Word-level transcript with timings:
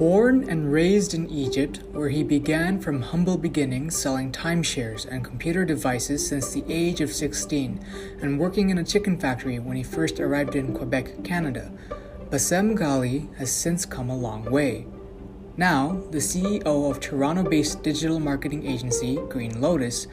Born 0.00 0.48
and 0.48 0.72
raised 0.72 1.12
in 1.12 1.28
Egypt, 1.28 1.82
where 1.92 2.08
he 2.08 2.22
began 2.22 2.80
from 2.80 3.02
humble 3.02 3.36
beginnings 3.36 3.94
selling 3.94 4.32
timeshares 4.32 5.04
and 5.04 5.22
computer 5.22 5.66
devices 5.66 6.26
since 6.26 6.54
the 6.54 6.64
age 6.70 7.02
of 7.02 7.12
16, 7.12 7.78
and 8.22 8.38
working 8.38 8.70
in 8.70 8.78
a 8.78 8.82
chicken 8.82 9.18
factory 9.18 9.58
when 9.58 9.76
he 9.76 9.82
first 9.82 10.18
arrived 10.18 10.56
in 10.56 10.74
Quebec, 10.74 11.22
Canada, 11.22 11.70
Bassem 12.30 12.78
Ghali 12.78 13.36
has 13.36 13.52
since 13.52 13.84
come 13.84 14.08
a 14.08 14.16
long 14.16 14.50
way. 14.50 14.86
Now, 15.58 16.02
the 16.10 16.16
CEO 16.16 16.90
of 16.90 16.98
Toronto 16.98 17.42
based 17.42 17.82
digital 17.82 18.20
marketing 18.20 18.66
agency 18.66 19.16
Green 19.28 19.60
Lotus, 19.60 20.06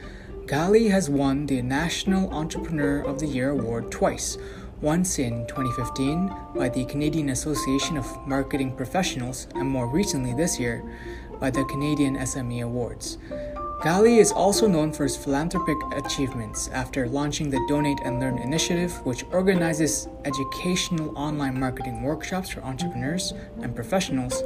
Ghali 0.44 0.90
has 0.90 1.08
won 1.08 1.46
the 1.46 1.62
National 1.62 2.30
Entrepreneur 2.30 3.00
of 3.00 3.20
the 3.20 3.26
Year 3.26 3.52
award 3.52 3.90
twice 3.90 4.36
once 4.80 5.18
in 5.18 5.44
2015 5.48 6.32
by 6.54 6.68
the 6.68 6.84
Canadian 6.84 7.30
Association 7.30 7.96
of 7.96 8.26
Marketing 8.26 8.70
Professionals, 8.74 9.48
and 9.54 9.68
more 9.68 9.88
recently 9.88 10.34
this 10.34 10.58
year 10.58 10.84
by 11.40 11.50
the 11.50 11.64
Canadian 11.64 12.16
SME 12.16 12.62
Awards. 12.62 13.18
Ghali 13.82 14.18
is 14.18 14.32
also 14.32 14.66
known 14.66 14.92
for 14.92 15.04
his 15.04 15.16
philanthropic 15.16 15.76
achievements 15.92 16.68
after 16.68 17.08
launching 17.08 17.50
the 17.50 17.64
Donate 17.68 18.00
and 18.04 18.20
Learn 18.20 18.38
initiative, 18.38 18.92
which 19.04 19.24
organizes 19.32 20.08
educational 20.24 21.16
online 21.16 21.58
marketing 21.58 22.02
workshops 22.02 22.48
for 22.48 22.62
entrepreneurs 22.62 23.34
and 23.62 23.74
professionals, 23.74 24.42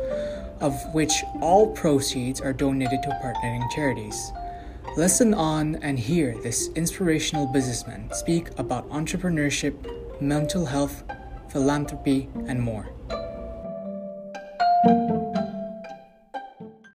of 0.61 0.75
which 0.95 1.13
all 1.41 1.73
proceeds 1.73 2.41
are 2.41 2.53
donated 2.53 3.03
to 3.03 3.09
partnering 3.23 3.71
charities. 3.71 4.33
Listen 4.97 5.33
on 5.33 5.77
and 5.77 5.99
hear 5.99 6.37
this 6.43 6.69
inspirational 6.75 7.47
businessman 7.47 8.11
speak 8.13 8.51
about 8.59 8.89
entrepreneurship 8.91 10.02
mental 10.23 10.65
health, 10.65 11.03
philanthropy, 11.49 12.29
and 12.47 12.63
more. 12.63 12.89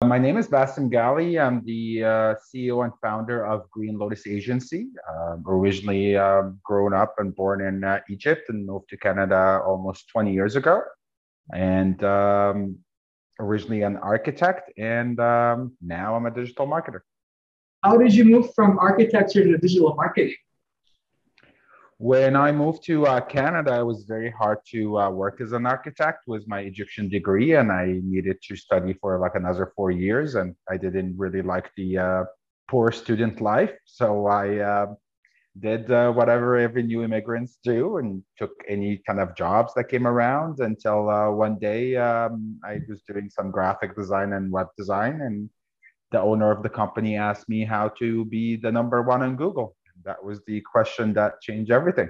My 0.04 0.18
name 0.18 0.36
is 0.36 0.46
Bassem 0.46 0.88
Ghali. 0.88 1.44
I'm 1.44 1.64
the 1.64 2.04
uh, 2.04 2.34
CEO 2.46 2.84
and 2.84 2.92
founder 3.02 3.44
of 3.44 3.68
Green 3.70 3.98
Lotus 3.98 4.28
Agency. 4.28 4.86
Um, 5.10 5.42
originally 5.48 6.16
um, 6.16 6.60
grown 6.62 6.94
up 6.94 7.16
and 7.18 7.34
born 7.34 7.62
in 7.62 7.82
uh, 7.82 7.98
Egypt 8.08 8.48
and 8.48 8.64
moved 8.64 8.88
to 8.90 8.96
Canada 8.96 9.60
almost 9.66 10.08
20 10.10 10.32
years 10.32 10.54
ago. 10.54 10.82
And 11.52 12.02
um, 12.04 12.78
originally 13.40 13.82
an 13.82 13.96
architect, 13.96 14.70
and 14.78 15.18
um, 15.18 15.76
now 15.82 16.14
I'm 16.14 16.26
a 16.26 16.30
digital 16.30 16.68
marketer. 16.68 17.00
How 17.82 17.96
did 17.96 18.14
you 18.14 18.24
move 18.24 18.54
from 18.54 18.78
architecture 18.78 19.44
to 19.44 19.58
digital 19.58 19.94
marketing? 19.96 20.36
When 21.98 22.36
I 22.36 22.52
moved 22.52 22.84
to 22.84 23.06
uh, 23.06 23.22
Canada, 23.22 23.78
it 23.80 23.84
was 23.84 24.04
very 24.04 24.30
hard 24.30 24.58
to 24.72 24.98
uh, 24.98 25.10
work 25.10 25.40
as 25.40 25.52
an 25.52 25.64
architect 25.64 26.24
with 26.26 26.46
my 26.46 26.60
Egyptian 26.60 27.08
degree, 27.08 27.54
and 27.54 27.72
I 27.72 28.00
needed 28.04 28.36
to 28.42 28.56
study 28.56 28.92
for 29.00 29.18
like 29.18 29.34
another 29.34 29.72
four 29.74 29.90
years, 29.90 30.34
and 30.34 30.54
I 30.68 30.76
didn't 30.76 31.16
really 31.16 31.40
like 31.40 31.70
the 31.74 31.96
uh, 31.96 32.24
poor 32.68 32.92
student 32.92 33.40
life, 33.40 33.72
so 33.86 34.26
I 34.26 34.58
uh, 34.58 34.86
did 35.58 35.90
uh, 35.90 36.12
whatever 36.12 36.58
every 36.58 36.82
new 36.82 37.02
immigrants 37.02 37.58
do 37.64 37.96
and 37.96 38.22
took 38.36 38.52
any 38.68 39.00
kind 39.06 39.18
of 39.18 39.34
jobs 39.34 39.72
that 39.74 39.84
came 39.84 40.06
around 40.06 40.60
until 40.60 41.08
uh, 41.08 41.30
one 41.30 41.58
day 41.58 41.96
um, 41.96 42.60
I 42.62 42.80
was 42.90 43.00
doing 43.08 43.30
some 43.30 43.50
graphic 43.50 43.96
design 43.96 44.34
and 44.34 44.52
web 44.52 44.66
design, 44.76 45.22
and 45.22 45.48
the 46.10 46.20
owner 46.20 46.50
of 46.50 46.62
the 46.62 46.68
company 46.68 47.16
asked 47.16 47.48
me 47.48 47.64
how 47.64 47.88
to 48.00 48.26
be 48.26 48.56
the 48.56 48.70
number 48.70 49.00
one 49.00 49.22
on 49.22 49.36
Google 49.36 49.75
that 50.06 50.22
was 50.24 50.40
the 50.46 50.62
question 50.62 51.12
that 51.14 51.40
changed 51.42 51.70
everything. 51.70 52.08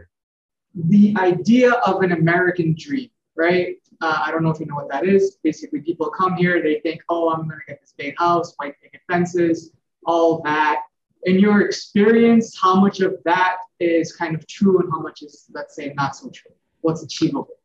The 0.74 1.14
idea 1.18 1.72
of 1.72 2.02
an 2.02 2.12
American 2.12 2.76
dream, 2.78 3.08
right? 3.34 3.76
Uh, 4.02 4.22
I 4.24 4.30
don't 4.30 4.42
know 4.44 4.50
if 4.50 4.60
you 4.60 4.66
know 4.66 4.74
what 4.74 4.90
that 4.90 5.06
is. 5.06 5.38
Basically, 5.42 5.80
people 5.80 6.10
come 6.10 6.36
here, 6.36 6.62
they 6.62 6.80
think, 6.80 7.00
oh, 7.08 7.30
I'm 7.30 7.48
going 7.48 7.58
to 7.58 7.64
get 7.66 7.80
this 7.80 7.94
big 7.96 8.14
house, 8.18 8.54
white 8.58 8.74
picket 8.82 9.00
fences, 9.10 9.72
all 10.04 10.42
that. 10.42 10.82
In 11.24 11.40
your 11.40 11.62
experience, 11.62 12.56
how 12.60 12.78
much 12.78 13.00
of 13.00 13.16
that 13.24 13.56
is 13.80 14.14
kind 14.14 14.34
of 14.34 14.46
true 14.46 14.78
and 14.78 14.88
how 14.92 15.00
much 15.00 15.22
is, 15.22 15.46
let's 15.52 15.74
say, 15.74 15.92
not 15.96 16.14
so 16.14 16.30
true? 16.30 16.52
What's 16.82 17.02
achievable? 17.02 17.55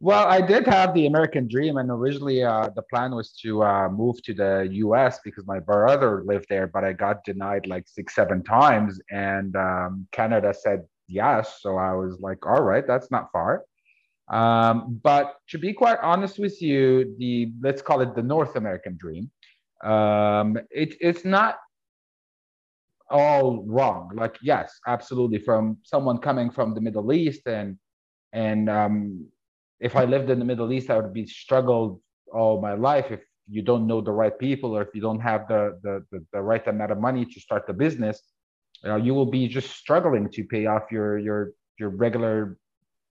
Well, 0.00 0.28
I 0.28 0.40
did 0.40 0.64
have 0.68 0.94
the 0.94 1.06
American 1.06 1.48
dream, 1.48 1.76
and 1.76 1.90
originally 1.90 2.44
uh, 2.44 2.68
the 2.76 2.82
plan 2.82 3.16
was 3.16 3.32
to 3.42 3.64
uh, 3.64 3.88
move 3.88 4.22
to 4.22 4.34
the 4.34 4.68
U.S. 4.70 5.18
because 5.24 5.44
my 5.44 5.58
brother 5.58 6.22
lived 6.24 6.46
there, 6.48 6.68
but 6.68 6.84
I 6.84 6.92
got 6.92 7.24
denied 7.24 7.66
like 7.66 7.88
six, 7.88 8.14
seven 8.14 8.44
times, 8.44 9.00
and 9.10 9.56
um, 9.56 10.06
Canada 10.12 10.54
said 10.54 10.84
yes. 11.08 11.58
So 11.60 11.76
I 11.76 11.94
was 11.94 12.20
like, 12.20 12.46
all 12.46 12.62
right, 12.62 12.86
that's 12.86 13.10
not 13.10 13.32
far. 13.32 13.64
Um, 14.28 15.00
but 15.02 15.34
to 15.48 15.58
be 15.58 15.72
quite 15.72 15.98
honest 16.00 16.38
with 16.38 16.62
you, 16.62 17.16
the 17.18 17.50
let's 17.60 17.82
call 17.82 18.00
it 18.00 18.14
the 18.14 18.22
North 18.22 18.54
American 18.54 18.96
dream, 18.96 19.28
um, 19.82 20.56
it, 20.70 20.94
it's 21.00 21.24
not 21.24 21.58
all 23.10 23.64
wrong. 23.66 24.12
Like, 24.14 24.36
yes, 24.42 24.78
absolutely, 24.86 25.40
from 25.40 25.78
someone 25.82 26.18
coming 26.18 26.50
from 26.50 26.74
the 26.74 26.80
Middle 26.80 27.12
East 27.12 27.48
and 27.48 27.78
and 28.32 28.70
um, 28.70 29.26
if 29.80 29.96
I 29.96 30.04
lived 30.04 30.30
in 30.30 30.38
the 30.38 30.44
Middle 30.44 30.72
East, 30.72 30.90
I 30.90 30.96
would 30.98 31.12
be 31.12 31.26
struggled 31.26 32.00
all 32.32 32.60
my 32.60 32.74
life 32.74 33.06
if 33.10 33.20
you 33.48 33.62
don't 33.62 33.86
know 33.86 34.00
the 34.00 34.12
right 34.12 34.38
people 34.38 34.76
or 34.76 34.82
if 34.82 34.88
you 34.94 35.00
don't 35.00 35.20
have 35.20 35.48
the 35.48 35.78
the, 35.82 36.04
the, 36.10 36.24
the 36.32 36.40
right 36.40 36.66
amount 36.66 36.92
of 36.92 36.98
money 36.98 37.24
to 37.24 37.40
start 37.40 37.66
the 37.66 37.72
business. 37.72 38.22
Uh, 38.84 38.96
you 38.96 39.14
will 39.14 39.26
be 39.26 39.48
just 39.48 39.70
struggling 39.70 40.28
to 40.30 40.44
pay 40.44 40.66
off 40.66 40.90
your 40.90 41.18
your 41.18 41.52
your 41.78 41.90
regular 41.90 42.58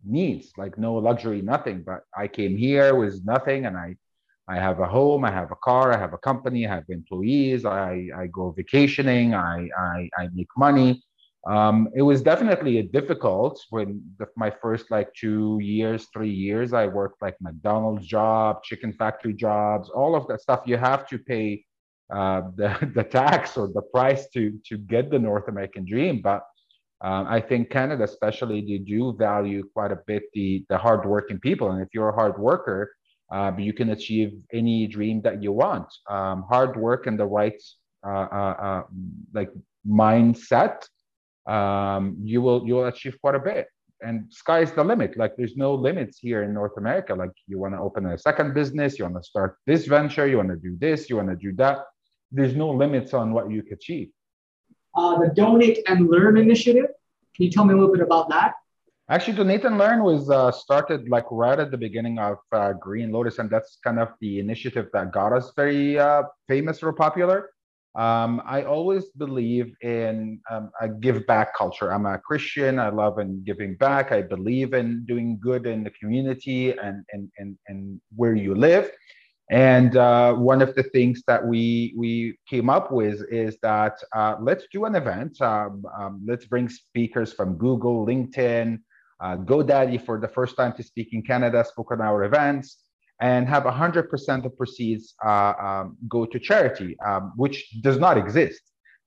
needs, 0.04 0.52
like 0.56 0.78
no 0.78 0.94
luxury, 0.94 1.42
nothing. 1.42 1.82
But 1.82 2.00
I 2.16 2.28
came 2.28 2.56
here 2.56 2.94
with 2.94 3.24
nothing, 3.24 3.66
and 3.66 3.76
I 3.76 3.96
I 4.48 4.56
have 4.56 4.78
a 4.80 4.86
home, 4.86 5.24
I 5.24 5.32
have 5.32 5.50
a 5.50 5.56
car, 5.56 5.92
I 5.92 5.98
have 5.98 6.12
a 6.12 6.18
company, 6.18 6.66
I 6.66 6.74
have 6.74 6.84
employees, 6.88 7.64
I 7.64 8.08
I 8.16 8.26
go 8.28 8.50
vacationing, 8.50 9.34
I 9.34 9.68
I, 9.78 10.10
I 10.18 10.28
make 10.34 10.48
money. 10.56 11.02
Um, 11.46 11.88
it 11.94 12.02
was 12.02 12.22
definitely 12.22 12.78
a 12.78 12.82
difficult 12.82 13.64
when 13.70 14.02
the, 14.18 14.26
my 14.36 14.50
first 14.50 14.90
like 14.90 15.14
two 15.14 15.58
years, 15.62 16.08
three 16.12 16.30
years, 16.30 16.72
I 16.72 16.88
worked 16.88 17.22
like 17.22 17.36
McDonald's 17.40 18.04
job, 18.06 18.64
chicken 18.64 18.92
factory 18.92 19.32
jobs, 19.32 19.88
all 19.88 20.16
of 20.16 20.26
that 20.26 20.40
stuff. 20.40 20.62
You 20.66 20.76
have 20.76 21.06
to 21.08 21.18
pay 21.18 21.64
uh, 22.12 22.42
the, 22.56 22.90
the 22.94 23.04
tax 23.04 23.56
or 23.56 23.68
the 23.68 23.82
price 23.82 24.28
to, 24.30 24.58
to 24.66 24.76
get 24.76 25.10
the 25.10 25.20
North 25.20 25.46
American 25.46 25.84
dream. 25.84 26.20
But 26.20 26.42
um, 27.00 27.26
I 27.28 27.40
think 27.40 27.70
Canada, 27.70 28.04
especially, 28.04 28.60
they 28.62 28.78
do 28.78 29.14
value 29.16 29.68
quite 29.72 29.92
a 29.92 30.00
bit 30.06 30.24
the, 30.32 30.64
the 30.68 30.78
hardworking 30.78 31.38
people. 31.38 31.70
And 31.70 31.80
if 31.80 31.88
you're 31.92 32.08
a 32.08 32.14
hard 32.14 32.38
worker, 32.38 32.92
uh, 33.30 33.52
you 33.56 33.72
can 33.72 33.90
achieve 33.90 34.32
any 34.52 34.88
dream 34.88 35.20
that 35.22 35.42
you 35.42 35.52
want. 35.52 35.86
Um, 36.08 36.44
hard 36.48 36.76
work 36.76 37.06
and 37.06 37.18
the 37.18 37.26
right 37.26 37.60
uh, 38.04 38.26
uh, 38.30 38.54
uh 38.62 38.82
like 39.34 39.50
mindset 39.86 40.86
um, 41.46 42.16
you 42.22 42.42
will 42.42 42.66
you 42.66 42.74
will 42.74 42.86
achieve 42.86 43.16
quite 43.20 43.34
a 43.34 43.38
bit. 43.38 43.68
And 44.02 44.30
sky 44.30 44.60
is 44.60 44.72
the 44.72 44.84
limit. 44.84 45.16
Like 45.16 45.36
there's 45.36 45.56
no 45.56 45.74
limits 45.74 46.18
here 46.18 46.42
in 46.42 46.52
north 46.52 46.76
america. 46.76 47.14
Like 47.14 47.30
you 47.46 47.58
want 47.58 47.74
to 47.74 47.80
open 47.80 48.06
a 48.06 48.18
second 48.18 48.54
business 48.54 48.98
you 48.98 49.04
want 49.04 49.16
to 49.16 49.22
start 49.22 49.56
this 49.66 49.86
venture 49.86 50.26
you 50.26 50.36
want 50.36 50.50
to 50.50 50.56
do 50.56 50.76
this 50.78 51.08
you 51.08 51.16
want 51.16 51.28
to 51.28 51.36
do 51.36 51.52
that. 51.56 51.78
There's 52.30 52.54
no 52.54 52.70
limits 52.70 53.14
on 53.14 53.32
what 53.32 53.50
you 53.50 53.62
can 53.62 53.74
achieve. 53.74 54.10
Uh, 54.94 55.18
the 55.18 55.28
donate 55.34 55.78
and 55.86 56.08
learn 56.08 56.36
initiative. 56.36 56.88
Can 57.34 57.44
you 57.44 57.50
tell 57.50 57.64
me 57.64 57.74
a 57.74 57.76
little 57.76 57.92
bit 57.92 58.02
about 58.02 58.28
that? 58.30 58.54
Actually 59.08 59.36
donate 59.36 59.64
and 59.64 59.78
learn 59.78 60.02
was 60.02 60.28
uh, 60.30 60.50
started 60.50 61.08
like 61.08 61.26
right 61.30 61.60
at 61.60 61.70
the 61.70 61.76
beginning 61.78 62.18
of 62.18 62.38
uh, 62.50 62.72
green 62.72 63.12
lotus 63.12 63.38
and 63.38 63.48
that's 63.48 63.78
kind 63.84 64.00
of 64.00 64.08
the 64.20 64.40
initiative 64.40 64.88
that 64.92 65.12
got 65.12 65.32
us 65.32 65.52
very 65.54 65.96
uh, 65.98 66.24
famous 66.48 66.82
or 66.82 66.92
popular 66.92 67.50
um, 67.96 68.42
I 68.44 68.62
always 68.62 69.06
believe 69.06 69.74
in 69.80 70.38
um, 70.50 70.70
a 70.82 70.88
give 70.88 71.26
back 71.26 71.56
culture. 71.56 71.92
I'm 71.94 72.04
a 72.04 72.18
Christian. 72.18 72.78
I 72.78 72.90
love 72.90 73.18
in 73.18 73.42
giving 73.42 73.74
back. 73.76 74.12
I 74.12 74.20
believe 74.20 74.74
in 74.74 75.06
doing 75.06 75.38
good 75.40 75.66
in 75.66 75.82
the 75.82 75.90
community 75.90 76.72
and, 76.72 77.02
and, 77.12 77.30
and, 77.38 77.56
and 77.68 77.98
where 78.14 78.34
you 78.34 78.54
live. 78.54 78.90
And 79.50 79.96
uh, 79.96 80.34
one 80.34 80.60
of 80.60 80.74
the 80.74 80.82
things 80.82 81.22
that 81.28 81.46
we 81.46 81.94
we 81.96 82.36
came 82.50 82.68
up 82.68 82.90
with 82.90 83.22
is 83.30 83.56
that 83.62 83.96
uh, 84.14 84.34
let's 84.40 84.66
do 84.72 84.84
an 84.84 84.96
event. 84.96 85.40
Um, 85.40 85.84
um 85.98 86.22
let's 86.26 86.44
bring 86.44 86.68
speakers 86.68 87.32
from 87.32 87.56
Google, 87.56 88.04
LinkedIn, 88.04 88.78
uh, 89.20 89.36
GoDaddy 89.36 90.04
for 90.04 90.20
the 90.20 90.28
first 90.28 90.56
time 90.56 90.72
to 90.74 90.82
speak 90.82 91.10
in 91.12 91.22
Canada, 91.22 91.64
spoke 91.64 91.92
on 91.92 92.00
our 92.00 92.24
events 92.24 92.85
and 93.20 93.48
have 93.48 93.64
100% 93.64 94.44
of 94.44 94.56
proceeds 94.56 95.14
uh, 95.24 95.54
um, 95.58 95.96
go 96.08 96.26
to 96.26 96.38
charity, 96.38 96.96
um, 97.04 97.32
which 97.36 97.80
does 97.80 97.98
not 97.98 98.18
exist. 98.18 98.60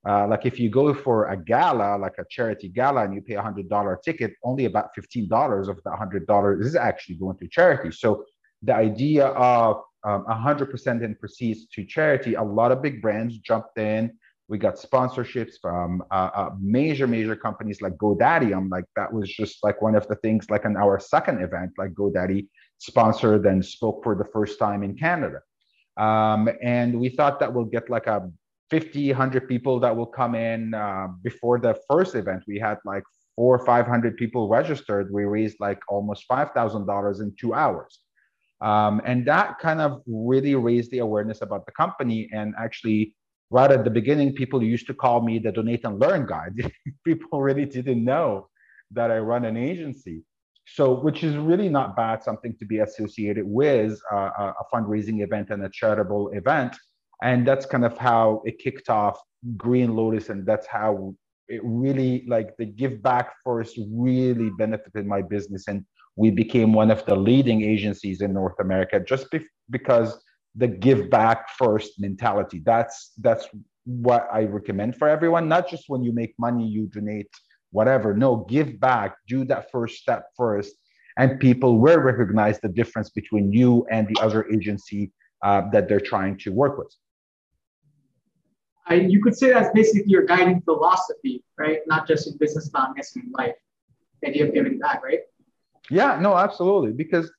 Uh, 0.07 0.25
like 0.27 0.45
if 0.45 0.59
you 0.59 0.69
go 0.69 0.93
for 0.93 1.27
a 1.27 1.37
gala, 1.37 1.97
like 1.97 2.13
a 2.19 2.23
charity 2.29 2.69
gala, 2.69 3.03
and 3.03 3.13
you 3.13 3.21
pay 3.21 3.33
a 3.33 3.41
hundred 3.41 3.67
dollar 3.67 3.99
ticket, 4.03 4.31
only 4.43 4.65
about 4.65 4.89
fifteen 4.95 5.27
dollars 5.27 5.67
of 5.67 5.77
the 5.83 5.91
hundred 5.91 6.25
dollars 6.25 6.65
is 6.65 6.75
actually 6.75 7.15
going 7.15 7.37
to 7.37 7.47
charity. 7.49 7.91
So 7.91 8.23
the 8.63 8.73
idea 8.73 9.27
of 9.27 9.81
um, 10.05 10.23
a 10.29 10.35
hundred 10.35 10.71
percent 10.71 11.03
in 11.03 11.15
proceeds 11.15 11.67
to 11.73 11.85
charity, 11.85 12.35
a 12.35 12.43
lot 12.43 12.71
of 12.71 12.81
big 12.81 13.01
brands 13.01 13.37
jumped 13.39 13.77
in. 13.77 14.13
We 14.47 14.57
got 14.57 14.75
sponsorships 14.77 15.55
from 15.61 16.01
uh, 16.09 16.29
uh, 16.33 16.49
major, 16.59 17.05
major 17.05 17.35
companies 17.35 17.81
like 17.81 17.93
GoDaddy. 17.97 18.55
I'm 18.55 18.67
like, 18.69 18.85
that 18.95 19.13
was 19.13 19.29
just 19.29 19.63
like 19.63 19.79
one 19.79 19.95
of 19.95 20.07
the 20.07 20.15
things, 20.15 20.49
like 20.49 20.65
in 20.65 20.75
our 20.75 20.99
second 20.99 21.43
event, 21.43 21.73
like 21.77 21.91
GoDaddy 21.91 22.47
sponsored 22.79 23.45
and 23.45 23.63
spoke 23.63 24.03
for 24.03 24.15
the 24.15 24.25
first 24.25 24.57
time 24.57 24.83
in 24.83 24.97
Canada. 24.97 25.39
Um, 25.97 26.49
and 26.63 26.99
we 26.99 27.09
thought 27.09 27.39
that 27.39 27.53
we'll 27.53 27.65
get 27.65 27.89
like 27.89 28.07
a 28.07 28.29
50, 28.71 29.09
100 29.09 29.47
people 29.47 29.79
that 29.81 29.95
will 29.95 30.05
come 30.05 30.35
in 30.35 30.73
uh, 30.73 31.07
before 31.23 31.59
the 31.59 31.77
first 31.89 32.15
event. 32.15 32.43
We 32.47 32.57
had 32.57 32.77
like 32.85 33.03
four 33.35 33.55
or 33.55 33.65
500 33.65 34.17
people 34.17 34.47
registered. 34.47 35.11
We 35.11 35.25
raised 35.25 35.57
like 35.59 35.79
almost 35.89 36.27
$5,000 36.27 37.21
in 37.21 37.35
two 37.39 37.53
hours. 37.53 37.99
Um, 38.61 39.01
and 39.05 39.25
that 39.25 39.59
kind 39.59 39.79
of 39.81 40.01
really 40.05 40.55
raised 40.55 40.91
the 40.91 40.99
awareness 40.99 41.41
about 41.41 41.65
the 41.65 41.71
company. 41.71 42.29
And 42.33 42.53
actually, 42.57 43.15
right 43.49 43.71
at 43.71 43.83
the 43.83 43.89
beginning, 43.89 44.33
people 44.33 44.61
used 44.61 44.87
to 44.87 44.93
call 44.93 45.21
me 45.21 45.39
the 45.39 45.51
donate 45.51 45.85
and 45.85 45.99
learn 45.99 46.25
guy. 46.25 46.49
people 47.05 47.41
really 47.41 47.65
didn't 47.65 48.03
know 48.03 48.49
that 48.91 49.11
I 49.11 49.19
run 49.19 49.45
an 49.45 49.57
agency. 49.57 50.23
So, 50.75 50.93
which 50.93 51.23
is 51.23 51.35
really 51.35 51.69
not 51.69 51.95
bad, 51.95 52.23
something 52.23 52.55
to 52.59 52.65
be 52.65 52.79
associated 52.79 53.45
with 53.45 53.99
uh, 54.11 54.53
a 54.61 54.63
fundraising 54.73 55.23
event 55.23 55.49
and 55.49 55.63
a 55.63 55.69
charitable 55.69 56.29
event. 56.29 56.75
And 57.21 57.47
that's 57.47 57.65
kind 57.65 57.85
of 57.85 57.97
how 57.97 58.41
it 58.45 58.59
kicked 58.59 58.89
off 58.89 59.19
Green 59.57 59.95
Lotus. 59.95 60.29
And 60.29 60.45
that's 60.45 60.67
how 60.67 61.15
it 61.47 61.61
really, 61.63 62.25
like, 62.27 62.55
the 62.57 62.65
give 62.65 63.01
back 63.01 63.33
first 63.43 63.77
really 63.91 64.51
benefited 64.57 65.05
my 65.05 65.21
business. 65.21 65.67
And 65.67 65.85
we 66.15 66.31
became 66.31 66.73
one 66.73 66.91
of 66.91 67.05
the 67.05 67.15
leading 67.15 67.63
agencies 67.63 68.21
in 68.21 68.33
North 68.33 68.59
America 68.59 68.99
just 68.99 69.29
be- 69.31 69.47
because 69.69 70.21
the 70.55 70.67
give 70.67 71.09
back 71.09 71.49
first 71.57 71.99
mentality. 71.99 72.61
That's 72.65 73.13
that's 73.19 73.47
what 73.85 74.27
I 74.31 74.43
recommend 74.43 74.95
for 74.97 75.07
everyone. 75.07 75.47
Not 75.47 75.69
just 75.69 75.85
when 75.87 76.03
you 76.03 76.11
make 76.11 76.33
money, 76.37 76.67
you 76.67 76.87
donate 76.87 77.31
whatever. 77.71 78.13
No, 78.13 78.45
give 78.49 78.79
back. 78.79 79.15
Do 79.27 79.45
that 79.45 79.71
first 79.71 79.97
step 79.97 80.27
first, 80.35 80.75
and 81.17 81.39
people 81.39 81.79
will 81.79 81.99
recognize 81.99 82.59
the 82.59 82.69
difference 82.69 83.09
between 83.09 83.51
you 83.51 83.85
and 83.91 84.07
the 84.07 84.21
other 84.21 84.47
agency 84.51 85.11
uh, 85.43 85.63
that 85.71 85.87
they're 85.87 85.99
trying 85.99 86.37
to 86.39 86.51
work 86.51 86.77
with. 86.77 86.93
I, 88.87 88.95
you 88.95 89.21
could 89.21 89.37
say 89.37 89.51
that's 89.51 89.69
basically 89.73 90.11
your 90.11 90.25
guiding 90.25 90.61
philosophy, 90.61 91.43
right? 91.57 91.79
Not 91.85 92.07
just 92.07 92.27
in 92.27 92.37
business, 92.37 92.69
but 92.69 92.81
I'm 92.81 92.95
guessing 92.95 93.23
in 93.25 93.31
life. 93.31 93.55
The 94.21 94.29
idea 94.29 94.47
of 94.47 94.53
giving 94.53 94.79
back, 94.79 95.03
right? 95.03 95.19
Yeah, 95.91 96.19
no, 96.19 96.35
absolutely. 96.35 96.91
Because 96.91 97.31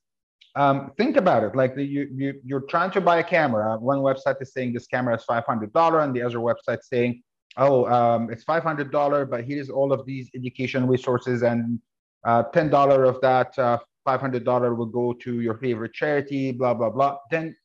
um, 0.55 0.91
think 0.97 1.17
about 1.17 1.43
it 1.43 1.55
like 1.55 1.75
the, 1.75 1.83
you, 1.83 2.09
you 2.13 2.41
you're 2.43 2.61
trying 2.61 2.91
to 2.91 3.01
buy 3.01 3.19
a 3.19 3.23
camera 3.23 3.77
one 3.77 3.99
website 3.99 4.41
is 4.41 4.51
saying 4.51 4.73
this 4.73 4.85
camera 4.87 5.15
is 5.15 5.23
$500 5.23 6.03
and 6.03 6.13
the 6.13 6.21
other 6.21 6.39
website 6.39 6.83
saying 6.83 7.23
oh 7.57 7.85
um, 7.85 8.29
it's 8.31 8.43
$500 8.43 9.29
but 9.29 9.43
here's 9.43 9.69
all 9.69 9.91
of 9.91 10.05
these 10.05 10.29
education 10.35 10.87
resources 10.87 11.43
and 11.43 11.79
uh, 12.23 12.43
$10 12.53 13.09
of 13.09 13.19
that 13.21 13.57
uh, 13.57 13.77
$500 14.07 14.77
will 14.77 14.85
go 14.85 15.13
to 15.13 15.41
your 15.41 15.57
favorite 15.57 15.93
charity 15.93 16.51
blah 16.51 16.73
blah 16.73 16.89
blah 16.89 17.17
then 17.29 17.55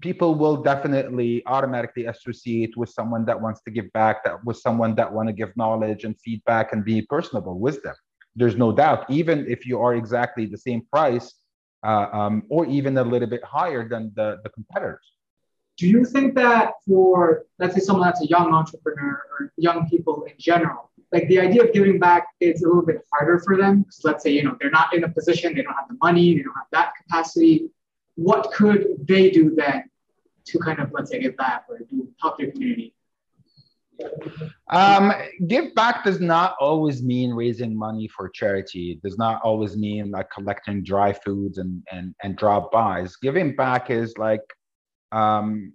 people 0.00 0.34
will 0.34 0.56
definitely 0.56 1.42
automatically 1.46 2.06
associate 2.06 2.76
with 2.76 2.90
someone 2.90 3.24
that 3.24 3.40
wants 3.40 3.62
to 3.62 3.70
give 3.70 3.90
back 3.92 4.24
that 4.24 4.44
with 4.44 4.58
someone 4.58 4.94
that 4.94 5.10
want 5.10 5.28
to 5.28 5.32
give 5.32 5.56
knowledge 5.56 6.04
and 6.04 6.18
feedback 6.20 6.72
and 6.72 6.84
be 6.84 7.02
personable 7.02 7.58
with 7.58 7.82
them 7.82 7.94
there's 8.34 8.56
no 8.56 8.72
doubt 8.72 9.08
even 9.08 9.46
if 9.48 9.64
you 9.66 9.80
are 9.80 9.94
exactly 9.94 10.46
the 10.46 10.58
same 10.58 10.82
price 10.92 11.34
uh, 11.86 12.08
um, 12.12 12.42
or 12.48 12.66
even 12.66 12.98
a 12.98 13.04
little 13.04 13.28
bit 13.28 13.44
higher 13.44 13.88
than 13.88 14.12
the, 14.16 14.38
the 14.42 14.50
competitors. 14.50 15.12
Do 15.76 15.86
you 15.86 16.04
think 16.04 16.34
that 16.36 16.72
for, 16.86 17.44
let's 17.58 17.74
say, 17.74 17.80
someone 17.80 18.06
that's 18.06 18.22
a 18.22 18.26
young 18.26 18.54
entrepreneur 18.54 19.22
or 19.30 19.52
young 19.56 19.88
people 19.88 20.24
in 20.24 20.34
general, 20.38 20.90
like 21.12 21.28
the 21.28 21.38
idea 21.38 21.64
of 21.64 21.72
giving 21.72 21.98
back 21.98 22.28
is 22.40 22.62
a 22.62 22.66
little 22.66 22.84
bit 22.84 23.02
harder 23.12 23.38
for 23.40 23.56
them? 23.56 23.82
Because 23.82 24.00
let's 24.04 24.22
say, 24.22 24.30
you 24.30 24.42
know, 24.42 24.56
they're 24.58 24.70
not 24.70 24.94
in 24.94 25.04
a 25.04 25.08
position, 25.08 25.54
they 25.54 25.62
don't 25.62 25.74
have 25.74 25.88
the 25.88 25.98
money, 26.02 26.34
they 26.34 26.42
don't 26.42 26.54
have 26.54 26.66
that 26.72 26.92
capacity. 26.96 27.70
What 28.14 28.52
could 28.52 29.06
they 29.06 29.30
do 29.30 29.54
then 29.54 29.84
to 30.46 30.58
kind 30.58 30.78
of, 30.78 30.92
let's 30.92 31.10
say, 31.10 31.20
give 31.20 31.36
back 31.36 31.66
or 31.68 31.78
do 31.78 32.08
help 32.20 32.38
their 32.38 32.50
community? 32.50 32.94
Um, 34.68 35.12
give 35.46 35.74
back 35.74 36.04
does 36.04 36.20
not 36.20 36.54
always 36.60 37.02
mean 37.02 37.32
raising 37.32 37.76
money 37.76 38.08
for 38.08 38.28
charity. 38.28 38.92
It 38.92 39.02
does 39.02 39.16
not 39.16 39.40
always 39.42 39.76
mean 39.76 40.10
like 40.10 40.30
collecting 40.30 40.82
dry 40.82 41.12
foods 41.12 41.58
and 41.58 41.82
and 41.90 42.14
and 42.22 42.36
drop 42.36 42.72
buys. 42.72 43.16
Giving 43.16 43.56
back 43.56 43.90
is 43.90 44.16
like 44.18 44.42
um 45.20 45.72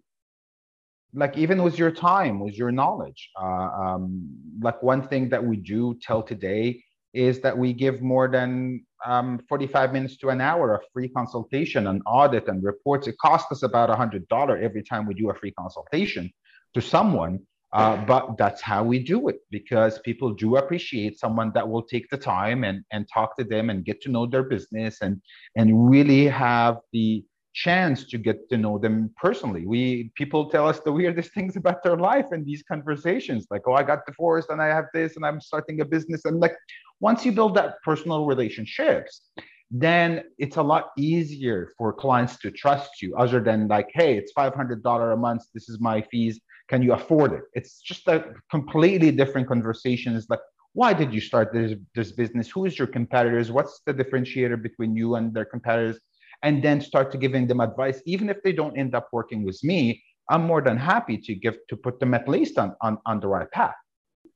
like 1.13 1.37
even 1.37 1.61
with 1.63 1.77
your 1.77 1.91
time, 1.91 2.39
with 2.39 2.55
your 2.55 2.71
knowledge. 2.71 3.29
Uh, 3.39 3.69
um, 3.83 4.29
like 4.61 4.81
one 4.81 5.07
thing 5.07 5.29
that 5.29 5.43
we 5.43 5.57
do 5.57 5.97
till 6.05 6.23
today 6.23 6.81
is 7.13 7.41
that 7.41 7.57
we 7.57 7.73
give 7.73 8.01
more 8.01 8.29
than 8.29 8.85
um, 9.05 9.39
45 9.49 9.91
minutes 9.91 10.17
to 10.17 10.29
an 10.29 10.39
hour 10.39 10.73
of 10.73 10.81
free 10.93 11.09
consultation 11.09 11.87
and 11.87 12.01
audit 12.05 12.47
and 12.47 12.63
reports. 12.63 13.07
It 13.07 13.17
costs 13.21 13.51
us 13.51 13.63
about 13.63 13.89
$100 13.89 14.63
every 14.63 14.83
time 14.83 15.05
we 15.05 15.13
do 15.13 15.29
a 15.29 15.35
free 15.35 15.51
consultation 15.51 16.31
to 16.73 16.81
someone. 16.81 17.39
Uh, 17.73 17.95
but 18.05 18.37
that's 18.37 18.61
how 18.61 18.83
we 18.83 18.99
do 18.99 19.29
it 19.29 19.37
because 19.49 19.97
people 19.99 20.33
do 20.33 20.57
appreciate 20.57 21.17
someone 21.17 21.53
that 21.53 21.67
will 21.67 21.83
take 21.83 22.09
the 22.09 22.17
time 22.17 22.65
and, 22.65 22.83
and 22.91 23.07
talk 23.13 23.37
to 23.37 23.45
them 23.45 23.69
and 23.69 23.85
get 23.85 24.01
to 24.01 24.11
know 24.11 24.25
their 24.25 24.43
business 24.43 24.97
and, 25.01 25.21
and 25.55 25.89
really 25.89 26.25
have 26.27 26.79
the 26.91 27.23
chance 27.53 28.05
to 28.05 28.17
get 28.17 28.49
to 28.49 28.57
know 28.57 28.77
them 28.77 29.11
personally. 29.17 29.65
We 29.65 30.11
people 30.15 30.49
tell 30.49 30.67
us 30.67 30.79
the 30.79 30.91
weirdest 30.91 31.33
things 31.35 31.55
about 31.57 31.83
their 31.83 31.97
life 31.97 32.27
in 32.31 32.43
these 32.43 32.63
conversations, 32.63 33.47
like, 33.49 33.63
oh, 33.67 33.73
I 33.73 33.83
got 33.83 34.05
divorced 34.05 34.49
and 34.49 34.61
I 34.61 34.67
have 34.67 34.85
this 34.93 35.15
and 35.15 35.25
I'm 35.25 35.41
starting 35.41 35.81
a 35.81 35.85
business. 35.85 36.25
And 36.25 36.39
like 36.39 36.55
once 36.99 37.25
you 37.25 37.31
build 37.31 37.55
that 37.55 37.81
personal 37.83 38.25
relationships, 38.25 39.29
then 39.69 40.23
it's 40.37 40.57
a 40.57 40.61
lot 40.61 40.91
easier 40.97 41.71
for 41.77 41.93
clients 41.93 42.37
to 42.39 42.51
trust 42.51 43.01
you 43.01 43.15
other 43.15 43.39
than 43.39 43.67
like, 43.67 43.89
hey, 43.93 44.17
it's 44.17 44.33
$500 44.33 45.13
a 45.13 45.17
month. 45.17 45.43
This 45.53 45.69
is 45.69 45.79
my 45.79 46.01
fees 46.01 46.39
can 46.71 46.81
you 46.81 46.93
afford 46.93 47.33
it? 47.33 47.43
It's 47.53 47.81
just 47.81 48.07
a 48.07 48.33
completely 48.49 49.11
different 49.11 49.45
conversation. 49.45 50.15
It's 50.15 50.29
like, 50.29 50.39
why 50.71 50.93
did 50.93 51.13
you 51.13 51.19
start 51.19 51.51
this, 51.51 51.73
this 51.95 52.13
business? 52.13 52.49
Who 52.49 52.63
is 52.63 52.79
your 52.79 52.87
competitors? 52.87 53.51
What's 53.51 53.81
the 53.85 53.93
differentiator 53.93 54.63
between 54.63 54.95
you 54.95 55.15
and 55.15 55.33
their 55.33 55.43
competitors? 55.43 55.99
And 56.43 56.63
then 56.63 56.81
start 56.81 57.11
to 57.11 57.17
giving 57.17 57.47
them 57.47 57.59
advice. 57.59 58.01
Even 58.05 58.29
if 58.29 58.41
they 58.43 58.51
don't 58.51 58.75
end 58.77 58.95
up 58.95 59.09
working 59.11 59.43
with 59.43 59.63
me, 59.63 60.03
I'm 60.29 60.43
more 60.43 60.61
than 60.61 60.77
happy 60.77 61.17
to 61.17 61.35
give 61.35 61.57
to 61.69 61.75
put 61.75 61.99
them 61.99 62.13
at 62.13 62.27
least 62.27 62.57
on, 62.57 62.75
on, 62.81 62.97
on 63.05 63.19
the 63.19 63.27
right 63.27 63.49
path. 63.51 63.75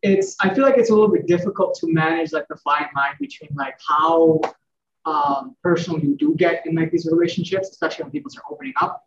It's 0.01 0.35
I 0.41 0.53
feel 0.53 0.63
like 0.63 0.77
it's 0.77 0.89
a 0.89 0.93
little 0.93 1.11
bit 1.11 1.25
difficult 1.25 1.75
to 1.79 1.91
manage 1.91 2.31
like 2.31 2.47
the 2.47 2.57
fine 2.57 2.89
line 2.95 3.15
between 3.19 3.49
like 3.55 3.75
how 3.87 4.41
um, 5.05 5.55
personal 5.63 5.99
you 5.99 6.15
do 6.15 6.35
get 6.35 6.65
in 6.65 6.75
like 6.75 6.91
these 6.91 7.07
relationships, 7.09 7.69
especially 7.69 8.03
when 8.03 8.11
people 8.11 8.31
are 8.37 8.53
opening 8.53 8.73
up, 8.81 9.03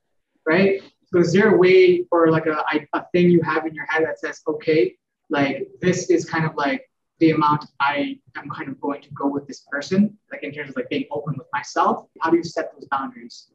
right? 0.46 0.82
So 1.12 1.18
is 1.18 1.32
there 1.32 1.54
a 1.54 1.58
way 1.58 2.06
or 2.10 2.30
like 2.30 2.46
a, 2.46 2.64
a 2.92 3.04
thing 3.12 3.30
you 3.30 3.42
have 3.42 3.66
in 3.66 3.74
your 3.74 3.86
head 3.86 4.04
that 4.04 4.18
says, 4.18 4.40
okay, 4.46 4.96
like 5.30 5.68
this 5.80 6.10
is 6.10 6.24
kind 6.24 6.44
of 6.44 6.54
like 6.56 6.87
the 7.20 7.30
amount 7.30 7.66
I 7.80 8.18
am 8.36 8.48
kind 8.50 8.68
of 8.68 8.80
going 8.80 9.02
to 9.02 9.10
go 9.10 9.26
with 9.26 9.46
this 9.46 9.60
person, 9.70 10.16
like 10.30 10.42
in 10.42 10.52
terms 10.52 10.70
of 10.70 10.76
like 10.76 10.88
being 10.88 11.06
open 11.10 11.34
with 11.36 11.48
myself? 11.52 12.06
How 12.20 12.30
do 12.30 12.36
you 12.36 12.44
set 12.44 12.72
those 12.74 12.86
boundaries? 12.88 13.50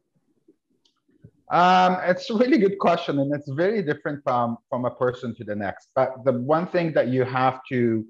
Um, 1.50 1.98
it's 2.02 2.30
a 2.30 2.34
really 2.34 2.58
good 2.58 2.78
question, 2.78 3.18
and 3.18 3.34
it's 3.34 3.50
very 3.50 3.82
different 3.82 4.22
from 4.24 4.58
from 4.68 4.84
a 4.84 4.90
person 4.90 5.34
to 5.36 5.44
the 5.44 5.54
next. 5.54 5.88
But 5.94 6.24
the 6.24 6.32
one 6.32 6.66
thing 6.66 6.92
that 6.92 7.08
you 7.08 7.24
have 7.24 7.60
to 7.70 8.04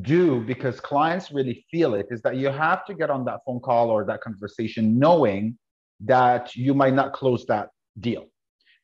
do 0.00 0.40
because 0.40 0.80
clients 0.80 1.30
really 1.30 1.66
feel 1.70 1.94
it 1.94 2.06
is 2.10 2.22
that 2.22 2.36
you 2.36 2.48
have 2.48 2.86
to 2.86 2.94
get 2.94 3.10
on 3.10 3.24
that 3.26 3.40
phone 3.44 3.60
call 3.60 3.90
or 3.90 4.04
that 4.06 4.22
conversation 4.22 4.98
knowing 4.98 5.58
that 6.00 6.56
you 6.56 6.72
might 6.72 6.94
not 6.94 7.12
close 7.12 7.44
that 7.44 7.68
deal 8.00 8.24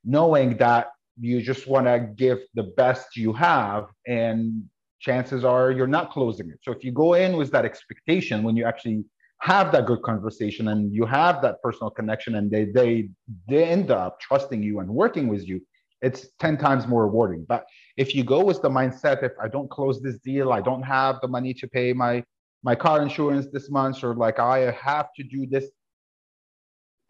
knowing 0.04 0.56
that 0.58 0.88
you 1.18 1.40
just 1.40 1.66
want 1.66 1.86
to 1.86 2.08
give 2.16 2.38
the 2.54 2.62
best 2.62 3.16
you 3.16 3.32
have 3.32 3.86
and 4.06 4.62
chances 5.00 5.44
are 5.44 5.70
you're 5.70 5.86
not 5.86 6.10
closing 6.10 6.50
it. 6.50 6.58
So 6.62 6.72
if 6.72 6.84
you 6.84 6.92
go 6.92 7.14
in 7.14 7.36
with 7.36 7.50
that 7.52 7.64
expectation 7.64 8.42
when 8.42 8.56
you 8.56 8.64
actually 8.64 9.04
have 9.40 9.70
that 9.72 9.86
good 9.86 10.02
conversation 10.02 10.68
and 10.68 10.92
you 10.92 11.06
have 11.06 11.40
that 11.42 11.62
personal 11.62 11.90
connection 11.90 12.34
and 12.36 12.50
they 12.50 12.64
they 12.66 13.08
they 13.48 13.64
end 13.64 13.90
up 13.90 14.18
trusting 14.20 14.62
you 14.62 14.80
and 14.80 14.88
working 14.88 15.28
with 15.28 15.46
you 15.46 15.60
it's 16.00 16.28
10 16.38 16.58
times 16.58 16.86
more 16.86 17.02
rewarding. 17.06 17.44
But 17.48 17.66
if 17.96 18.14
you 18.14 18.22
go 18.22 18.44
with 18.44 18.62
the 18.62 18.70
mindset 18.70 19.22
if 19.22 19.32
i 19.40 19.48
don't 19.48 19.70
close 19.70 20.00
this 20.00 20.18
deal 20.18 20.52
i 20.52 20.60
don't 20.60 20.82
have 20.82 21.20
the 21.20 21.28
money 21.28 21.52
to 21.54 21.68
pay 21.68 21.92
my 21.92 22.24
my 22.62 22.74
car 22.74 23.02
insurance 23.02 23.46
this 23.52 23.70
month 23.70 24.02
or 24.02 24.14
like 24.14 24.38
i 24.40 24.70
have 24.72 25.08
to 25.16 25.22
do 25.22 25.46
this 25.46 25.70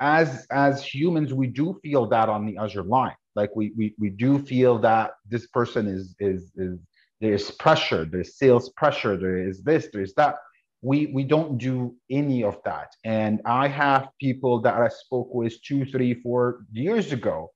as 0.01 0.47
as 0.51 0.85
humans 0.85 1.35
we 1.35 1.47
do 1.47 1.79
feel 1.83 2.07
that 2.07 2.29
on 2.29 2.47
the 2.47 2.57
other 2.59 2.83
line. 2.83 3.17
Like 3.35 3.55
we 3.55 3.73
we, 3.77 3.95
we 3.99 4.11
do 4.11 4.39
feel 4.39 4.79
that 4.79 5.13
this 5.29 5.47
person 5.49 5.87
is 5.87 6.15
is 6.21 6.53
is 6.57 6.79
there's 7.21 7.51
pressure 7.51 8.05
there's 8.05 8.37
sales 8.39 8.69
pressure 8.71 9.17
there 9.17 9.39
is 9.49 9.63
this 9.63 9.89
there's 9.93 10.15
that. 10.15 10.37
We 10.81 11.07
we 11.07 11.25
don't 11.25 11.59
do 11.59 11.97
any 12.11 12.45
of 12.45 12.57
that. 12.65 12.95
And 13.05 13.41
i 13.45 13.67
have 13.69 14.09
people 14.21 14.61
that 14.63 14.75
i 14.75 14.89
spoke 14.89 15.35
with 15.35 15.61
two 15.63 15.85
three 15.85 16.15
four 16.15 16.65
years 16.73 17.13
ago 17.13 17.51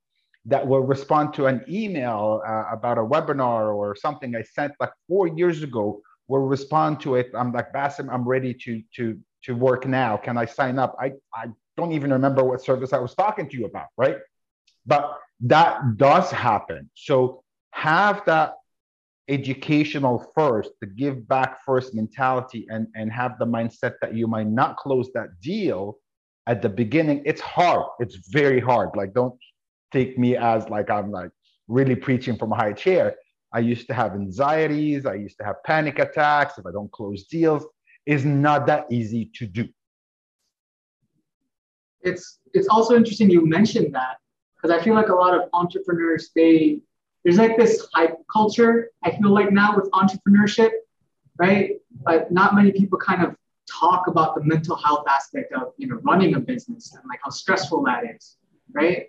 that 0.47 0.67
will 0.67 0.81
respond 0.81 1.33
to 1.35 1.47
an 1.47 1.65
email 1.69 2.43
uh, 2.45 2.65
about 2.73 2.99
a 2.99 3.03
webinar 3.03 3.73
or 3.75 3.95
something 3.95 4.35
i 4.35 4.43
sent 4.43 4.73
like 4.81 4.91
four 5.09 5.29
years 5.29 5.63
ago 5.63 6.01
will 6.29 6.47
respond 6.57 7.01
to 7.01 7.17
it. 7.17 7.31
I'm 7.37 7.53
like 7.53 7.73
Bassem 7.73 8.09
i'm 8.13 8.27
ready 8.29 8.55
to 8.65 8.83
to 8.97 9.19
to 9.45 9.55
work 9.55 9.87
now. 9.87 10.17
Can 10.17 10.37
i 10.37 10.47
sign 10.47 10.79
up? 10.79 10.97
I 11.01 11.13
i 11.35 11.47
don't 11.77 11.93
even 11.93 12.13
remember 12.13 12.43
what 12.45 12.61
service 12.63 12.93
I 12.93 12.99
was 12.99 13.15
talking 13.15 13.49
to 13.51 13.57
you 13.57 13.67
about, 13.67 13.89
right? 13.97 14.17
but 14.87 15.19
that 15.41 15.97
does 15.97 16.31
happen. 16.31 16.91
So 16.95 17.43
have 17.71 18.25
that 18.27 18.55
educational 19.29 20.31
first, 20.35 20.71
the 20.81 20.87
give 20.87 21.27
back 21.29 21.59
first 21.65 21.95
mentality, 21.95 22.67
and, 22.69 22.87
and 22.95 23.13
have 23.13 23.39
the 23.39 23.47
mindset 23.47 23.95
that 24.03 24.15
you 24.15 24.27
might 24.27 24.49
not 24.49 24.77
close 24.77 25.11
that 25.15 25.41
deal 25.41 25.99
at 26.47 26.63
the 26.63 26.69
beginning. 26.69 27.23
It's 27.25 27.41
hard. 27.41 27.87
It's 28.01 28.29
very 28.29 28.61
hard. 28.61 28.91
Like, 28.97 29.15
don't 29.15 29.35
take 29.93 30.19
me 30.19 30.37
as 30.37 30.69
like 30.69 30.91
I'm 30.91 31.11
like 31.11 31.31
really 31.69 31.95
preaching 31.95 32.37
from 32.37 32.53
a 32.53 32.57
high 32.57 32.73
chair. 32.73 33.15
I 33.53 33.61
used 33.61 33.87
to 33.89 33.95
have 33.95 34.13
anxieties. 34.13 35.07
I 35.07 35.15
used 35.15 35.37
to 35.39 35.45
have 35.45 35.57
panic 35.65 35.99
attacks 35.99 36.59
if 36.59 36.67
I 36.67 36.73
don't 36.73 36.91
close 36.91 37.25
deals. 37.25 37.67
It's 38.07 38.25
not 38.25 38.67
that 38.67 38.87
easy 38.91 39.31
to 39.35 39.47
do. 39.47 39.69
It's 42.01 42.41
it's 42.53 42.69
also 42.69 42.97
interesting 42.97 43.31
you 43.31 43.47
mentioned 43.47 43.95
that 43.95 44.17
because 44.57 44.77
I 44.77 44.83
feel 44.83 44.95
like 44.95 45.09
a 45.09 45.15
lot 45.15 45.35
of 45.35 45.49
entrepreneurs 45.53 46.31
they 46.35 46.81
there's 47.25 47.39
like 47.39 47.57
this 47.57 47.87
hype 47.95 48.17
culture. 48.33 48.91
I 49.05 49.13
feel 49.13 49.31
like 49.31 49.53
now 49.53 49.77
with 49.77 49.91
entrepreneurship, 49.93 50.71
right? 51.39 51.77
But 52.05 52.33
not 52.33 52.55
many 52.55 52.73
people 52.73 52.99
kind 52.99 53.25
of 53.25 53.37
talk 53.71 54.07
about 54.09 54.35
the 54.35 54.43
mental 54.45 54.77
health 54.77 55.05
aspect 55.09 55.53
of 55.53 55.73
you 55.77 55.87
know 55.87 56.01
running 56.03 56.35
a 56.35 56.41
business 56.41 56.93
and 56.95 57.03
like 57.09 57.21
how 57.23 57.31
stressful 57.31 57.83
that 57.85 58.05
is, 58.15 58.37
right? 58.73 59.07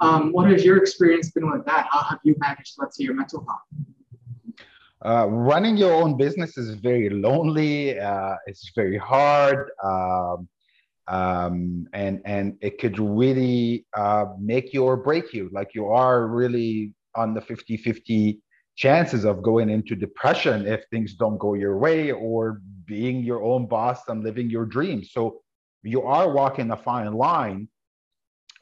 Um, 0.00 0.32
what 0.32 0.50
has 0.50 0.64
your 0.64 0.78
experience 0.78 1.30
been 1.30 1.50
with 1.50 1.64
that? 1.66 1.86
How 1.90 2.02
have 2.04 2.20
you 2.24 2.34
managed, 2.38 2.74
let's 2.78 2.96
say, 2.96 3.04
your 3.04 3.14
mental 3.14 3.44
health? 3.46 3.86
Uh, 5.04 5.26
running 5.28 5.76
your 5.76 5.92
own 5.92 6.16
business 6.16 6.56
is 6.58 6.74
very 6.74 7.10
lonely. 7.10 7.98
Uh, 7.98 8.36
it's 8.46 8.70
very 8.74 8.98
hard, 8.98 9.70
um, 9.82 10.48
um, 11.08 11.86
and 11.92 12.20
and 12.24 12.56
it 12.60 12.78
could 12.78 12.98
really 12.98 13.86
uh, 13.96 14.26
make 14.38 14.72
you 14.72 14.84
or 14.84 14.96
break 14.96 15.32
you. 15.32 15.48
Like 15.52 15.74
you 15.74 15.86
are 15.88 16.26
really 16.26 16.94
on 17.14 17.34
the 17.34 17.40
50-50 17.40 18.38
chances 18.76 19.24
of 19.24 19.42
going 19.42 19.68
into 19.68 19.94
depression 19.94 20.66
if 20.66 20.84
things 20.90 21.14
don't 21.14 21.38
go 21.38 21.54
your 21.54 21.76
way, 21.78 22.12
or 22.12 22.62
being 22.86 23.22
your 23.22 23.42
own 23.42 23.66
boss 23.66 24.08
and 24.08 24.24
living 24.24 24.48
your 24.48 24.64
dreams. 24.64 25.10
So 25.12 25.42
you 25.82 26.02
are 26.02 26.30
walking 26.30 26.70
a 26.70 26.76
fine 26.76 27.12
line. 27.12 27.68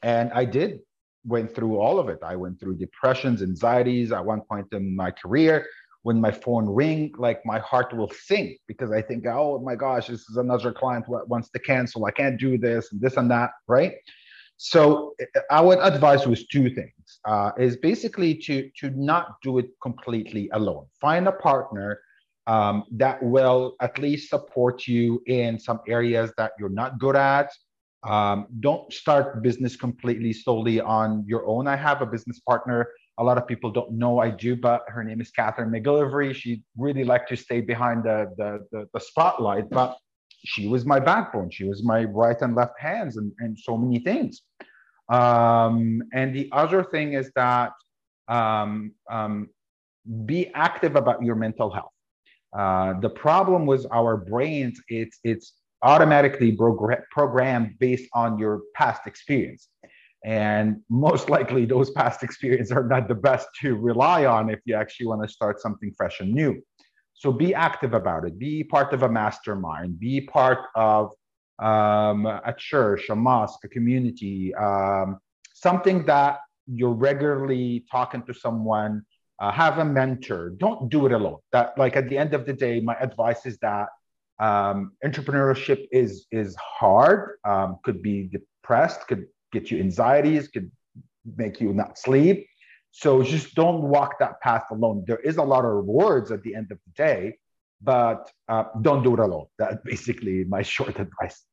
And 0.02 0.32
I 0.32 0.44
did 0.44 0.80
went 1.24 1.54
through 1.54 1.78
all 1.78 1.98
of 1.98 2.08
it. 2.08 2.20
I 2.22 2.36
went 2.36 2.60
through 2.60 2.76
depressions, 2.76 3.42
anxieties 3.42 4.12
at 4.12 4.24
one 4.24 4.42
point 4.42 4.66
in 4.72 4.94
my 4.94 5.10
career. 5.10 5.66
When 6.02 6.20
my 6.20 6.30
phone 6.30 6.66
ring, 6.68 7.12
like 7.18 7.44
my 7.44 7.58
heart 7.58 7.94
will 7.94 8.10
sink 8.10 8.58
because 8.66 8.92
I 8.92 9.02
think, 9.02 9.26
oh 9.26 9.58
my 9.58 9.74
gosh, 9.74 10.06
this 10.06 10.28
is 10.30 10.36
another 10.36 10.72
client 10.72 11.04
wants 11.08 11.50
to 11.50 11.58
cancel. 11.58 12.04
I 12.06 12.12
can't 12.12 12.38
do 12.38 12.56
this 12.56 12.92
and 12.92 13.00
this 13.00 13.16
and 13.16 13.30
that, 13.30 13.50
right? 13.66 13.94
So 14.56 15.14
I 15.50 15.60
would 15.60 15.80
advise 15.80 16.26
was 16.26 16.46
two 16.46 16.70
things: 16.70 16.92
uh, 17.24 17.52
is 17.58 17.76
basically 17.76 18.34
to 18.34 18.70
to 18.78 18.90
not 18.90 19.36
do 19.42 19.58
it 19.58 19.70
completely 19.82 20.48
alone. 20.52 20.86
Find 21.00 21.26
a 21.28 21.32
partner 21.32 22.00
um, 22.46 22.84
that 22.92 23.22
will 23.22 23.74
at 23.80 23.98
least 23.98 24.30
support 24.30 24.86
you 24.86 25.22
in 25.26 25.58
some 25.58 25.80
areas 25.86 26.32
that 26.36 26.52
you're 26.58 26.70
not 26.70 26.98
good 26.98 27.16
at 27.16 27.50
um, 28.06 28.46
don't 28.60 28.92
start 28.92 29.42
business 29.42 29.76
completely 29.76 30.32
solely 30.32 30.80
on 30.80 31.24
your 31.26 31.46
own. 31.46 31.66
I 31.66 31.76
have 31.76 32.00
a 32.00 32.06
business 32.06 32.38
partner. 32.40 32.88
A 33.18 33.24
lot 33.24 33.38
of 33.38 33.46
people 33.46 33.70
don't 33.70 33.92
know 33.92 34.20
I 34.20 34.30
do, 34.30 34.54
but 34.54 34.84
her 34.86 35.02
name 35.02 35.20
is 35.20 35.30
Catherine 35.30 35.70
McGillivray. 35.70 36.34
She 36.34 36.62
really 36.76 37.04
liked 37.04 37.28
to 37.30 37.36
stay 37.36 37.60
behind 37.60 38.04
the, 38.04 38.32
the, 38.36 38.64
the, 38.70 38.88
the 38.94 39.00
spotlight, 39.00 39.68
but 39.70 39.96
she 40.44 40.68
was 40.68 40.86
my 40.86 41.00
backbone. 41.00 41.50
She 41.50 41.64
was 41.64 41.82
my 41.82 42.04
right 42.04 42.40
and 42.40 42.54
left 42.54 42.78
hands 42.78 43.16
and, 43.16 43.32
and 43.40 43.58
so 43.58 43.76
many 43.76 43.98
things. 43.98 44.42
Um, 45.08 46.02
and 46.12 46.34
the 46.34 46.48
other 46.52 46.84
thing 46.84 47.14
is 47.14 47.30
that 47.34 47.72
um, 48.28 48.92
um, 49.10 49.48
be 50.26 50.52
active 50.54 50.96
about 50.96 51.22
your 51.22 51.34
mental 51.34 51.70
health. 51.70 51.92
Uh, 52.56 52.98
the 53.00 53.10
problem 53.10 53.66
with 53.66 53.86
our 53.90 54.16
brains, 54.16 54.80
it's 54.88 55.18
it's 55.24 55.54
automatically 55.82 56.56
programmed 57.10 57.78
based 57.78 58.08
on 58.14 58.38
your 58.38 58.62
past 58.74 59.06
experience. 59.06 59.68
And 60.24 60.80
most 60.88 61.30
likely, 61.36 61.66
those 61.66 61.90
past 61.90 62.22
experiences 62.22 62.72
are 62.72 62.86
not 62.86 63.08
the 63.08 63.14
best 63.14 63.48
to 63.60 63.76
rely 63.76 64.26
on 64.26 64.50
if 64.50 64.60
you 64.64 64.74
actually 64.74 65.06
want 65.06 65.22
to 65.22 65.28
start 65.28 65.60
something 65.60 65.92
fresh 65.96 66.20
and 66.20 66.32
new. 66.32 66.60
So 67.14 67.32
be 67.32 67.54
active 67.54 67.94
about 67.94 68.24
it. 68.26 68.38
Be 68.38 68.62
part 68.62 68.92
of 68.92 69.02
a 69.02 69.08
mastermind. 69.08 69.98
Be 69.98 70.20
part 70.20 70.60
of 70.76 71.10
um, 71.58 72.26
a 72.26 72.54
church, 72.56 73.08
a 73.10 73.16
mosque, 73.16 73.64
a 73.64 73.68
community, 73.68 74.54
um, 74.54 75.18
something 75.54 76.04
that 76.06 76.40
you're 76.66 76.92
regularly 76.92 77.84
talking 77.90 78.22
to 78.22 78.34
someone. 78.34 79.04
Uh, 79.40 79.52
have 79.52 79.78
a 79.78 79.84
mentor. 79.84 80.50
Don't 80.56 80.88
do 80.88 81.06
it 81.06 81.12
alone. 81.12 81.38
That, 81.52 81.78
like, 81.78 81.94
at 81.94 82.08
the 82.08 82.18
end 82.18 82.34
of 82.34 82.44
the 82.44 82.52
day, 82.52 82.80
my 82.80 82.96
advice 82.98 83.46
is 83.46 83.56
that 83.58 83.86
um, 84.40 84.92
entrepreneurship 85.04 85.86
is 85.92 86.26
is 86.32 86.56
hard. 86.56 87.38
Um, 87.44 87.78
could 87.84 88.02
be 88.02 88.28
depressed. 88.28 89.06
Could 89.06 89.26
get 89.52 89.70
you 89.70 89.78
anxieties. 89.78 90.48
Could 90.48 90.70
make 91.36 91.60
you 91.60 91.72
not 91.72 91.98
sleep. 91.98 92.48
So 92.90 93.22
just 93.22 93.54
don't 93.54 93.82
walk 93.82 94.18
that 94.18 94.40
path 94.40 94.64
alone. 94.70 95.04
There 95.06 95.18
is 95.18 95.36
a 95.36 95.42
lot 95.42 95.64
of 95.64 95.72
rewards 95.72 96.30
at 96.32 96.42
the 96.42 96.54
end 96.54 96.72
of 96.72 96.78
the 96.86 96.92
day, 96.96 97.38
but 97.80 98.30
uh, 98.48 98.64
don't 98.82 99.02
do 99.02 99.14
it 99.14 99.20
alone. 99.20 99.46
That's 99.58 99.76
basically 99.84 100.44
my 100.44 100.62
short 100.74 100.98
advice. 100.98 101.44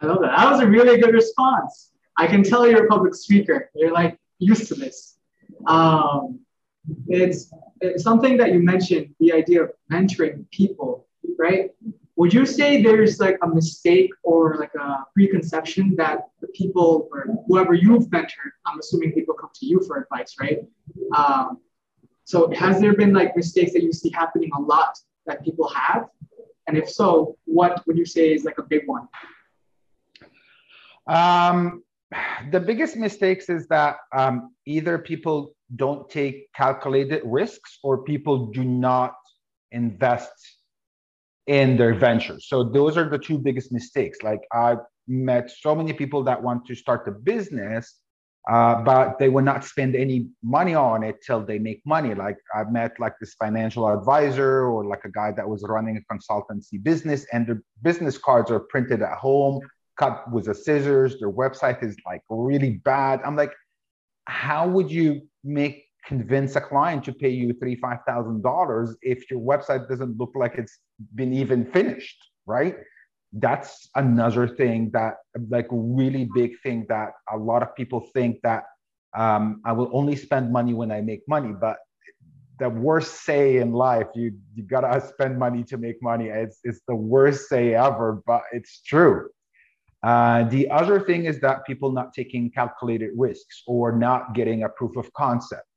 I 0.00 0.06
love 0.06 0.20
that. 0.20 0.36
That 0.36 0.50
was 0.50 0.60
a 0.60 0.66
really 0.66 0.98
good 1.00 1.14
response. 1.14 1.90
I 2.16 2.26
can 2.26 2.42
tell 2.42 2.66
you're 2.66 2.84
a 2.84 2.88
public 2.88 3.14
speaker. 3.14 3.70
You're 3.74 3.92
like 3.92 4.18
used 4.38 4.68
to 4.68 4.74
this. 4.74 5.18
Um, 5.66 6.40
it's, 7.08 7.52
it's 7.80 8.02
something 8.02 8.36
that 8.36 8.52
you 8.52 8.60
mentioned 8.60 9.14
the 9.20 9.32
idea 9.32 9.64
of 9.64 9.70
mentoring 9.90 10.48
people 10.50 11.06
right? 11.38 11.70
Would 12.16 12.32
you 12.32 12.46
say 12.46 12.82
there's 12.82 13.20
like 13.20 13.38
a 13.42 13.46
mistake 13.46 14.10
or 14.22 14.56
like 14.56 14.74
a 14.74 15.04
preconception 15.14 15.94
that 15.96 16.28
the 16.40 16.48
people 16.48 17.08
or 17.12 17.26
whoever 17.46 17.74
you've 17.74 18.06
mentored, 18.06 18.52
I'm 18.64 18.78
assuming 18.78 19.12
people 19.12 19.34
come 19.34 19.50
to 19.54 19.66
you 19.66 19.82
for 19.86 19.98
advice, 19.98 20.36
right? 20.40 20.60
Um, 21.16 21.58
so 22.24 22.50
has 22.52 22.80
there 22.80 22.94
been 22.94 23.12
like 23.12 23.36
mistakes 23.36 23.72
that 23.74 23.82
you 23.82 23.92
see 23.92 24.10
happening 24.10 24.50
a 24.56 24.60
lot 24.60 24.98
that 25.26 25.44
people 25.44 25.68
have? 25.68 26.06
And 26.66 26.76
if 26.76 26.90
so, 26.90 27.36
what 27.44 27.86
would 27.86 27.96
you 27.96 28.04
say 28.04 28.34
is 28.34 28.44
like 28.44 28.58
a 28.58 28.62
big 28.62 28.82
one? 28.86 29.08
Um, 31.06 31.82
the 32.50 32.60
biggest 32.60 32.96
mistakes 32.96 33.48
is 33.48 33.66
that 33.68 33.96
um, 34.16 34.54
either 34.66 34.98
people 34.98 35.54
don't 35.74 36.08
take 36.08 36.52
calculated 36.54 37.22
risks 37.24 37.78
or 37.82 38.04
people 38.04 38.46
do 38.46 38.64
not 38.64 39.14
invest 39.72 40.32
in 41.46 41.76
their 41.76 41.94
ventures. 41.94 42.46
So 42.48 42.64
those 42.64 42.96
are 42.96 43.08
the 43.08 43.18
two 43.18 43.38
biggest 43.38 43.72
mistakes. 43.72 44.18
Like 44.22 44.40
I've 44.52 44.78
met 45.06 45.50
so 45.50 45.74
many 45.74 45.92
people 45.92 46.24
that 46.24 46.42
want 46.42 46.66
to 46.66 46.74
start 46.74 47.06
a 47.06 47.12
business, 47.12 48.00
uh, 48.46 48.80
but 48.82 49.18
they 49.18 49.28
will 49.28 49.42
not 49.42 49.64
spend 49.64 49.96
any 49.96 50.28
money 50.42 50.74
on 50.74 51.02
it 51.02 51.16
till 51.20 51.44
they 51.44 51.58
make 51.58 51.82
money. 51.84 52.14
Like 52.14 52.38
I've 52.54 52.70
met 52.70 52.92
like 53.00 53.14
this 53.20 53.34
financial 53.34 53.88
advisor 53.88 54.66
or 54.66 54.84
like 54.84 55.04
a 55.04 55.10
guy 55.10 55.32
that 55.32 55.48
was 55.48 55.64
running 55.64 55.96
a 55.96 56.14
consultancy 56.14 56.82
business, 56.82 57.26
and 57.32 57.46
their 57.46 57.62
business 57.82 58.18
cards 58.18 58.50
are 58.50 58.60
printed 58.60 59.02
at 59.02 59.18
home, 59.18 59.60
cut 59.98 60.30
with 60.30 60.48
a 60.48 60.54
scissors. 60.54 61.18
Their 61.18 61.32
website 61.32 61.82
is 61.82 61.96
like 62.06 62.22
really 62.28 62.80
bad. 62.84 63.20
I'm 63.24 63.34
like, 63.34 63.52
how 64.26 64.68
would 64.68 64.90
you 64.90 65.22
make 65.42 65.84
convince 66.06 66.54
a 66.54 66.60
client 66.60 67.02
to 67.04 67.12
pay 67.12 67.30
you 67.30 67.52
three 67.54 67.74
five 67.74 67.98
thousand 68.06 68.42
dollars 68.42 68.96
if 69.02 69.28
your 69.28 69.40
website 69.40 69.88
doesn't 69.88 70.16
look 70.18 70.30
like 70.36 70.54
it's 70.56 70.78
been 71.16 71.32
even 71.32 71.64
finished 71.72 72.16
right 72.46 72.76
that's 73.38 73.88
another 73.94 74.48
thing 74.48 74.90
that 74.92 75.16
like 75.48 75.66
really 75.70 76.28
big 76.34 76.58
thing 76.62 76.86
that 76.88 77.12
a 77.32 77.36
lot 77.36 77.62
of 77.62 77.74
people 77.74 78.00
think 78.14 78.40
that 78.42 78.64
um, 79.16 79.60
i 79.64 79.72
will 79.72 79.90
only 79.92 80.16
spend 80.16 80.52
money 80.52 80.74
when 80.74 80.90
i 80.90 81.00
make 81.00 81.22
money. 81.28 81.52
But 81.52 81.78
the 82.58 82.70
worst 82.70 83.24
say 83.24 83.58
in 83.58 83.72
life 83.72 84.06
you 84.14 84.32
you 84.54 84.62
gotta 84.62 85.00
spend 85.06 85.38
money 85.38 85.62
to 85.64 85.76
make 85.76 86.02
money. 86.02 86.28
It's, 86.28 86.58
it's 86.64 86.80
the 86.88 86.94
worst 86.94 87.48
say 87.48 87.74
ever 87.74 88.22
but 88.26 88.42
it's 88.52 88.80
true. 88.82 89.28
Uh, 90.02 90.44
the 90.44 90.70
other 90.70 91.00
thing 91.00 91.24
is 91.24 91.40
that 91.40 91.66
people 91.66 91.90
not 91.90 92.12
taking 92.14 92.50
calculated 92.50 93.10
risks 93.16 93.62
or 93.66 93.92
not 93.92 94.34
getting 94.34 94.62
a 94.62 94.68
proof 94.68 94.96
of 94.96 95.12
concept 95.14 95.75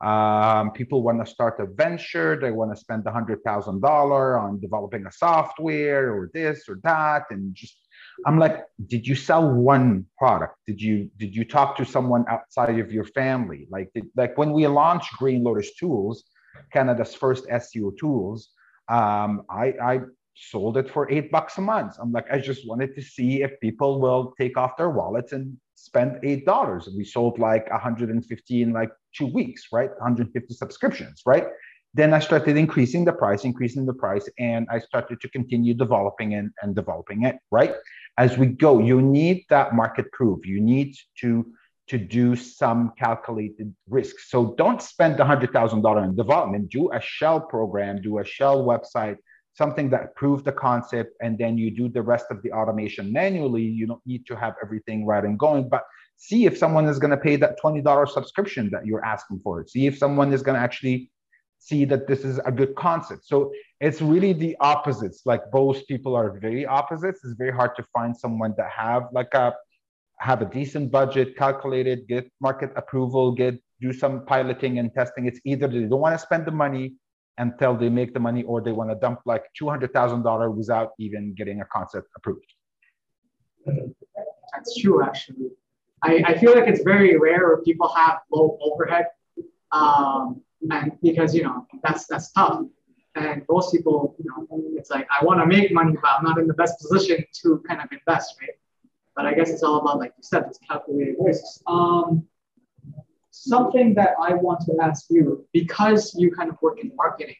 um, 0.00 0.72
people 0.72 1.02
want 1.02 1.24
to 1.24 1.30
start 1.30 1.58
a 1.58 1.66
venture, 1.66 2.38
they 2.38 2.50
want 2.50 2.70
to 2.74 2.76
spend 2.78 3.04
$100,000 3.04 4.42
on 4.42 4.60
developing 4.60 5.06
a 5.06 5.12
software 5.12 6.12
or 6.14 6.30
this 6.34 6.68
or 6.68 6.78
that. 6.84 7.22
And 7.30 7.54
just, 7.54 7.78
I'm 8.26 8.38
like, 8.38 8.64
did 8.86 9.06
you 9.06 9.14
sell 9.14 9.50
one 9.50 10.06
product? 10.18 10.56
Did 10.66 10.82
you 10.82 11.10
did 11.16 11.34
you 11.34 11.44
talk 11.44 11.76
to 11.78 11.84
someone 11.84 12.24
outside 12.28 12.78
of 12.78 12.92
your 12.92 13.04
family? 13.04 13.66
Like, 13.70 13.90
did, 13.94 14.04
like 14.16 14.36
when 14.36 14.52
we 14.52 14.66
launched 14.66 15.16
Green 15.16 15.42
Lotus 15.42 15.74
Tools, 15.74 16.24
Canada's 16.72 17.14
first 17.14 17.46
SEO 17.46 17.96
tools, 17.98 18.50
um, 18.88 19.42
I, 19.50 19.74
I 19.82 20.00
sold 20.36 20.76
it 20.76 20.90
for 20.90 21.10
eight 21.10 21.30
bucks 21.30 21.58
a 21.58 21.60
month. 21.60 21.96
I'm 22.00 22.12
like, 22.12 22.26
I 22.30 22.38
just 22.38 22.68
wanted 22.68 22.94
to 22.94 23.02
see 23.02 23.42
if 23.42 23.58
people 23.60 24.00
will 24.00 24.34
take 24.38 24.56
off 24.58 24.76
their 24.76 24.90
wallets 24.90 25.32
and 25.32 25.56
spend 25.74 26.20
eight 26.22 26.44
dollars. 26.44 26.88
We 26.94 27.04
sold 27.04 27.38
like 27.38 27.70
150 27.70 28.62
in 28.62 28.72
like 28.72 28.90
two 29.16 29.26
weeks, 29.26 29.68
right? 29.72 29.90
150 29.90 30.54
subscriptions, 30.54 31.22
right? 31.24 31.46
Then 31.94 32.12
I 32.12 32.18
started 32.18 32.58
increasing 32.58 33.06
the 33.06 33.12
price, 33.12 33.44
increasing 33.44 33.86
the 33.86 33.94
price, 33.94 34.28
and 34.38 34.66
I 34.70 34.78
started 34.78 35.20
to 35.22 35.28
continue 35.30 35.72
developing 35.72 36.34
and, 36.34 36.50
and 36.60 36.74
developing 36.74 37.24
it, 37.24 37.36
right? 37.50 37.74
As 38.18 38.36
we 38.36 38.46
go, 38.46 38.78
you 38.78 39.00
need 39.00 39.46
that 39.48 39.74
market 39.74 40.12
proof. 40.12 40.46
You 40.46 40.60
need 40.60 40.94
to 41.20 41.46
to 41.88 41.98
do 41.98 42.34
some 42.34 42.92
calculated 42.98 43.72
risk. 43.88 44.16
So 44.18 44.56
don't 44.58 44.82
spend 44.82 45.18
$100,000 45.18 46.04
in 46.04 46.16
development. 46.16 46.68
Do 46.68 46.90
a 46.92 47.00
shell 47.00 47.40
program, 47.40 48.02
do 48.02 48.18
a 48.18 48.24
shell 48.24 48.64
website, 48.64 49.18
something 49.56 49.88
that 49.90 50.14
proves 50.14 50.42
the 50.42 50.52
concept 50.52 51.16
and 51.20 51.38
then 51.38 51.56
you 51.56 51.70
do 51.70 51.88
the 51.88 52.02
rest 52.02 52.26
of 52.30 52.42
the 52.42 52.52
automation 52.52 53.12
manually. 53.12 53.62
You 53.62 53.86
don't 53.86 54.06
need 54.06 54.26
to 54.26 54.36
have 54.36 54.54
everything 54.62 55.06
right 55.06 55.24
and 55.24 55.38
going 55.38 55.68
but 55.68 55.84
see 56.16 56.46
if 56.46 56.56
someone 56.56 56.86
is 56.86 56.98
going 56.98 57.10
to 57.10 57.16
pay 57.16 57.36
that 57.36 57.60
$20 57.60 58.08
subscription 58.08 58.70
that 58.70 58.86
you're 58.86 59.04
asking 59.04 59.40
for. 59.40 59.66
See 59.66 59.86
if 59.86 59.96
someone 59.98 60.32
is 60.32 60.42
going 60.42 60.56
to 60.56 60.60
actually 60.60 61.10
see 61.58 61.84
that 61.86 62.06
this 62.06 62.24
is 62.24 62.38
a 62.44 62.52
good 62.52 62.74
concept. 62.74 63.26
So 63.26 63.52
it's 63.80 64.00
really 64.00 64.32
the 64.32 64.56
opposites. 64.60 65.22
Like 65.24 65.50
both 65.50 65.86
people 65.86 66.14
are 66.14 66.38
very 66.38 66.66
opposites. 66.66 67.20
It's 67.24 67.34
very 67.34 67.52
hard 67.52 67.76
to 67.76 67.82
find 67.94 68.16
someone 68.16 68.54
that 68.58 68.70
have 68.70 69.04
like 69.12 69.32
a 69.34 69.54
have 70.18 70.40
a 70.40 70.46
decent 70.46 70.90
budget 70.90 71.36
calculated 71.36 72.08
get 72.08 72.30
market 72.40 72.70
approval 72.74 73.32
get 73.32 73.54
do 73.82 73.92
some 73.92 74.24
piloting 74.24 74.78
and 74.78 74.92
testing. 74.94 75.26
It's 75.26 75.40
either 75.44 75.68
they 75.68 75.80
don't 75.80 76.00
want 76.00 76.14
to 76.14 76.18
spend 76.18 76.46
the 76.46 76.50
money 76.50 76.94
until 77.38 77.76
they 77.76 77.88
make 77.88 78.14
the 78.14 78.20
money 78.20 78.42
or 78.44 78.60
they 78.60 78.72
want 78.72 78.90
to 78.90 78.96
dump 78.96 79.20
like 79.24 79.44
$200,000 79.60 80.54
without 80.54 80.92
even 80.98 81.34
getting 81.34 81.60
a 81.60 81.64
concept 81.66 82.08
approved. 82.16 82.52
That's 84.52 84.76
true, 84.78 85.04
actually. 85.04 85.50
I, 86.02 86.22
I 86.26 86.38
feel 86.38 86.54
like 86.54 86.68
it's 86.68 86.82
very 86.82 87.16
rare 87.18 87.46
where 87.46 87.62
people 87.62 87.88
have 87.88 88.20
low 88.30 88.58
overhead 88.60 89.06
um, 89.72 90.42
and 90.70 90.92
because, 91.02 91.34
you 91.34 91.42
know, 91.42 91.66
that's, 91.82 92.06
that's 92.06 92.32
tough. 92.32 92.62
And 93.14 93.42
most 93.48 93.72
people, 93.72 94.14
you 94.18 94.26
know, 94.30 94.46
it's 94.76 94.90
like, 94.90 95.08
I 95.10 95.24
want 95.24 95.40
to 95.40 95.46
make 95.46 95.72
money, 95.72 95.94
but 96.00 96.10
I'm 96.18 96.24
not 96.24 96.38
in 96.38 96.46
the 96.46 96.54
best 96.54 96.78
position 96.80 97.24
to 97.42 97.62
kind 97.66 97.80
of 97.80 97.88
invest, 97.90 98.36
right? 98.40 98.50
But 99.14 99.24
I 99.24 99.32
guess 99.32 99.48
it's 99.48 99.62
all 99.62 99.80
about, 99.80 99.98
like 99.98 100.12
you 100.16 100.22
said, 100.22 100.48
this 100.48 100.58
calculated 100.58 101.16
risks. 101.18 101.62
Um, 101.66 102.26
something 103.48 103.94
that 103.94 104.10
I 104.20 104.34
want 104.34 104.60
to 104.66 104.72
ask 104.82 105.06
you, 105.10 105.46
because 105.52 106.14
you 106.18 106.30
kind 106.30 106.50
of 106.50 106.56
work 106.60 106.78
in 106.80 106.90
marketing, 106.96 107.36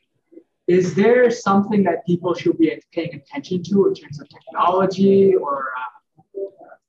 is 0.67 0.95
there 0.95 1.31
something 1.31 1.85
that 1.85 2.05
people 2.07 2.35
should 2.35 2.59
be 2.59 2.81
paying 2.93 3.15
attention 3.15 3.63
to 3.65 3.89
in 3.89 3.95
terms 3.95 4.21
of 4.21 4.29
technology 4.29 5.35
or 5.35 5.71
uh, 5.79 6.41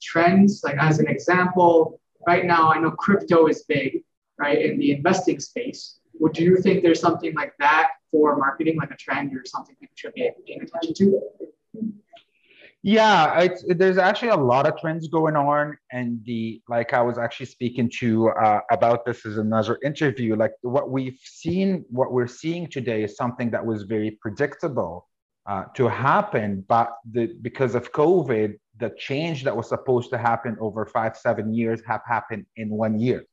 trends? 0.01 0.61
Like 0.63 0.77
as 0.79 0.99
an 0.99 1.07
example, 1.07 1.99
right 2.25 2.45
now 2.45 2.71
I 2.71 2.79
know 2.79 2.91
crypto 2.91 3.47
is 3.47 3.63
big, 3.63 4.03
right, 4.39 4.59
in 4.61 4.79
the 4.79 4.91
investing 4.91 5.39
space. 5.39 5.99
Would 6.19 6.37
you 6.37 6.57
think 6.57 6.81
there's 6.81 6.99
something 6.99 7.33
like 7.35 7.53
that 7.59 7.89
for 8.11 8.35
marketing, 8.37 8.77
like 8.77 8.91
a 8.91 8.95
trend 8.95 9.35
or 9.37 9.43
something 9.45 9.75
people 9.79 9.93
should 9.95 10.13
be 10.13 10.29
paying 10.47 10.61
attention 10.63 10.93
to? 10.95 11.21
Yeah, 12.83 13.39
it's, 13.41 13.65
there's 13.67 13.97
actually 13.97 14.29
a 14.29 14.37
lot 14.37 14.67
of 14.67 14.79
trends 14.79 15.07
going 15.07 15.35
on, 15.35 15.77
and 15.91 16.23
the 16.25 16.61
like 16.69 16.93
I 16.93 17.01
was 17.01 17.17
actually 17.17 17.47
speaking 17.47 17.89
to 17.99 18.29
uh, 18.29 18.61
about 18.71 19.03
this 19.03 19.25
as 19.25 19.37
another 19.37 19.77
interview. 19.83 20.35
Like 20.35 20.53
what 20.61 20.91
we've 20.91 21.19
seen, 21.23 21.85
what 21.89 22.13
we're 22.13 22.27
seeing 22.27 22.67
today 22.67 23.03
is 23.03 23.17
something 23.17 23.49
that 23.51 23.65
was 23.65 23.83
very 23.83 24.11
predictable 24.21 25.07
uh, 25.47 25.65
to 25.75 25.87
happen, 25.87 26.63
but 26.67 26.91
the, 27.11 27.33
because 27.41 27.73
of 27.73 27.91
COVID, 27.91 28.57
the 28.79 28.91
change 28.97 29.43
that 29.43 29.55
was 29.57 29.69
supposed 29.69 30.09
to 30.11 30.17
happen 30.17 30.55
over 30.61 30.85
five, 30.85 31.17
seven 31.17 31.53
years 31.53 31.81
have 31.87 32.01
happened 32.07 32.45
in 32.57 32.69
one 32.69 32.99
year. 32.99 33.25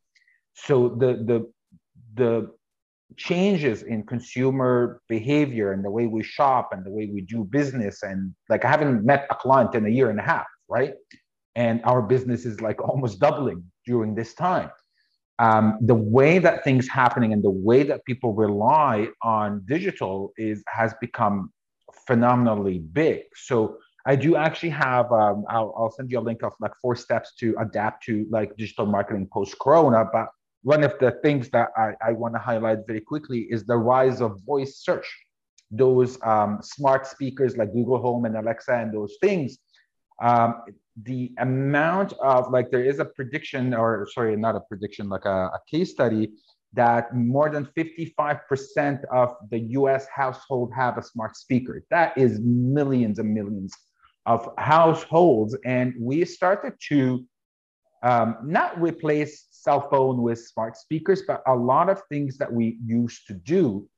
So 0.55 0.89
the 0.89 1.15
the 1.31 1.53
the 2.15 2.51
changes 3.17 3.83
in 3.83 4.05
consumer 4.05 5.01
behavior 5.09 5.73
and 5.73 5.85
the 5.85 5.91
way 5.91 6.07
we 6.07 6.23
shop 6.23 6.71
and 6.73 6.85
the 6.85 6.91
way 6.91 7.11
we 7.13 7.21
do 7.21 7.45
business 7.45 8.03
and 8.03 8.35
like 8.49 8.65
i 8.65 8.71
haven't 8.71 9.05
met 9.05 9.27
a 9.31 9.35
client 9.35 9.75
in 9.75 9.87
a 9.87 9.89
year 9.89 10.11
and 10.11 10.19
a 10.19 10.23
half 10.23 10.47
right? 10.69 10.95
And 11.55 11.81
our 11.85 12.03
business 12.03 12.45
is 12.45 12.61
like 12.61 12.83
almost 12.89 13.21
doubling 13.21 13.65
during 13.87 14.15
this 14.15 14.35
time. 14.35 14.71
Um, 15.41 15.79
the 15.81 15.95
way 15.95 16.39
that 16.39 16.63
things 16.63 16.89
happening 16.89 17.33
and 17.33 17.43
the 17.43 17.51
way 17.51 17.83
that 17.83 18.05
people 18.05 18.35
rely 18.35 19.09
on 19.23 19.65
digital 19.67 20.33
is 20.37 20.63
has 20.69 20.95
become 21.01 21.53
phenomenally 22.07 22.79
big. 22.79 23.23
So 23.35 23.79
i 24.07 24.15
do 24.15 24.37
actually 24.37 24.75
have 24.89 25.11
um, 25.13 25.45
I'll, 25.49 25.73
I'll 25.77 25.91
send 25.91 26.11
you 26.11 26.19
a 26.19 26.25
link 26.29 26.43
of 26.43 26.53
like 26.61 26.73
four 26.83 26.95
steps 26.95 27.29
to 27.41 27.47
adapt 27.59 28.05
to 28.05 28.27
like 28.37 28.55
digital 28.63 28.85
marketing 28.85 29.27
post 29.33 29.59
corona 29.59 30.05
but 30.17 30.29
one 30.65 30.83
of 30.83 30.95
the 30.99 31.13
things 31.23 31.51
that 31.51 31.69
I, 31.77 31.93
I 32.05 32.13
want 32.13 32.35
to 32.35 32.41
highlight 32.41 32.87
very 32.87 33.01
quickly 33.01 33.41
is 33.51 33.65
the 33.65 33.77
rise 33.77 34.23
of 34.23 34.41
voice 34.45 34.79
search. 34.79 35.07
Those 35.71 36.19
um, 36.23 36.61
smart 36.63 37.07
speakers 37.07 37.57
like 37.59 37.73
Google 37.73 37.99
Home 37.99 38.25
and 38.25 38.37
Alexa 38.37 38.73
and 38.73 38.93
those 38.93 39.15
things, 39.21 39.59
um, 40.23 40.63
the 41.03 41.33
amount 41.39 42.15
of 42.15 42.51
like 42.51 42.71
there 42.71 42.85
is 42.85 42.99
a 42.99 43.05
prediction, 43.05 43.75
or 43.75 44.09
sorry, 44.13 44.37
not 44.37 44.57
a 44.57 44.61
prediction, 44.61 45.09
like 45.11 45.27
a, 45.27 45.51
a 45.59 45.61
case 45.71 45.91
study 45.91 46.31
that 46.73 47.15
more 47.15 47.51
than 47.51 47.69
55% 47.77 49.05
of 49.13 49.37
the 49.51 49.59
US 49.79 50.07
household 50.09 50.73
have 50.75 50.97
a 50.97 51.03
smart 51.03 51.37
speaker. 51.37 51.85
That 51.91 52.17
is 52.17 52.41
millions 52.41 53.19
and 53.19 53.33
millions 53.35 53.75
of 54.25 54.49
households. 54.57 55.57
And 55.67 55.95
we 56.01 56.25
started 56.25 56.73
to 56.89 57.25
um, 58.03 58.37
not 58.43 58.81
replace 58.81 59.47
cell 59.65 59.89
phone 59.91 60.21
with 60.21 60.39
smart 60.39 60.77
speakers, 60.77 61.23
but 61.27 61.43
a 61.47 61.57
lot 61.73 61.89
of 61.89 62.03
things 62.11 62.37
that 62.39 62.53
we 62.53 62.79
used 62.85 63.27
to 63.29 63.35
do 63.35 63.89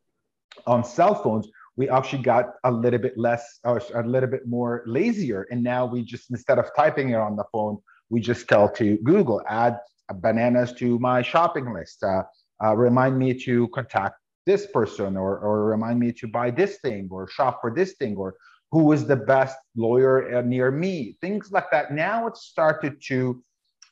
on 0.67 0.85
cell 0.85 1.15
phones, 1.23 1.49
we 1.77 1.91
actually 1.91 2.23
got 2.23 2.45
a 2.65 2.71
little 2.71 3.01
bit 3.01 3.19
less 3.19 3.59
or 3.65 3.83
a 3.95 4.07
little 4.07 4.31
bit 4.31 4.47
more 4.47 4.83
lazier. 4.87 5.47
And 5.51 5.63
now 5.63 5.85
we 5.85 6.03
just, 6.03 6.31
instead 6.31 6.59
of 6.59 6.71
typing 6.77 7.11
it 7.11 7.21
on 7.29 7.37
the 7.37 7.45
phone, 7.53 7.79
we 8.09 8.21
just 8.21 8.49
tell 8.49 8.69
to 8.81 8.97
Google, 8.99 9.43
add 9.49 9.79
bananas 10.15 10.73
to 10.75 10.99
my 11.01 11.21
shopping 11.21 11.75
list, 11.75 12.03
uh, 12.03 12.23
uh, 12.65 12.75
remind 12.77 13.19
me 13.19 13.35
to 13.47 13.69
contact 13.69 14.17
this 14.47 14.67
person 14.67 15.17
or, 15.17 15.39
or 15.39 15.65
remind 15.65 15.99
me 15.99 16.13
to 16.13 16.29
buy 16.29 16.51
this 16.51 16.79
thing 16.79 17.09
or 17.11 17.29
shop 17.29 17.59
for 17.61 17.75
this 17.75 17.95
thing 17.95 18.17
or 18.17 18.37
who 18.71 18.93
is 18.93 19.05
the 19.07 19.17
best 19.17 19.59
lawyer 19.77 20.43
near 20.43 20.71
me, 20.71 21.17
things 21.21 21.51
like 21.51 21.71
that. 21.73 21.93
Now 21.93 22.27
it's 22.29 22.43
started 22.43 23.03
to 23.09 23.43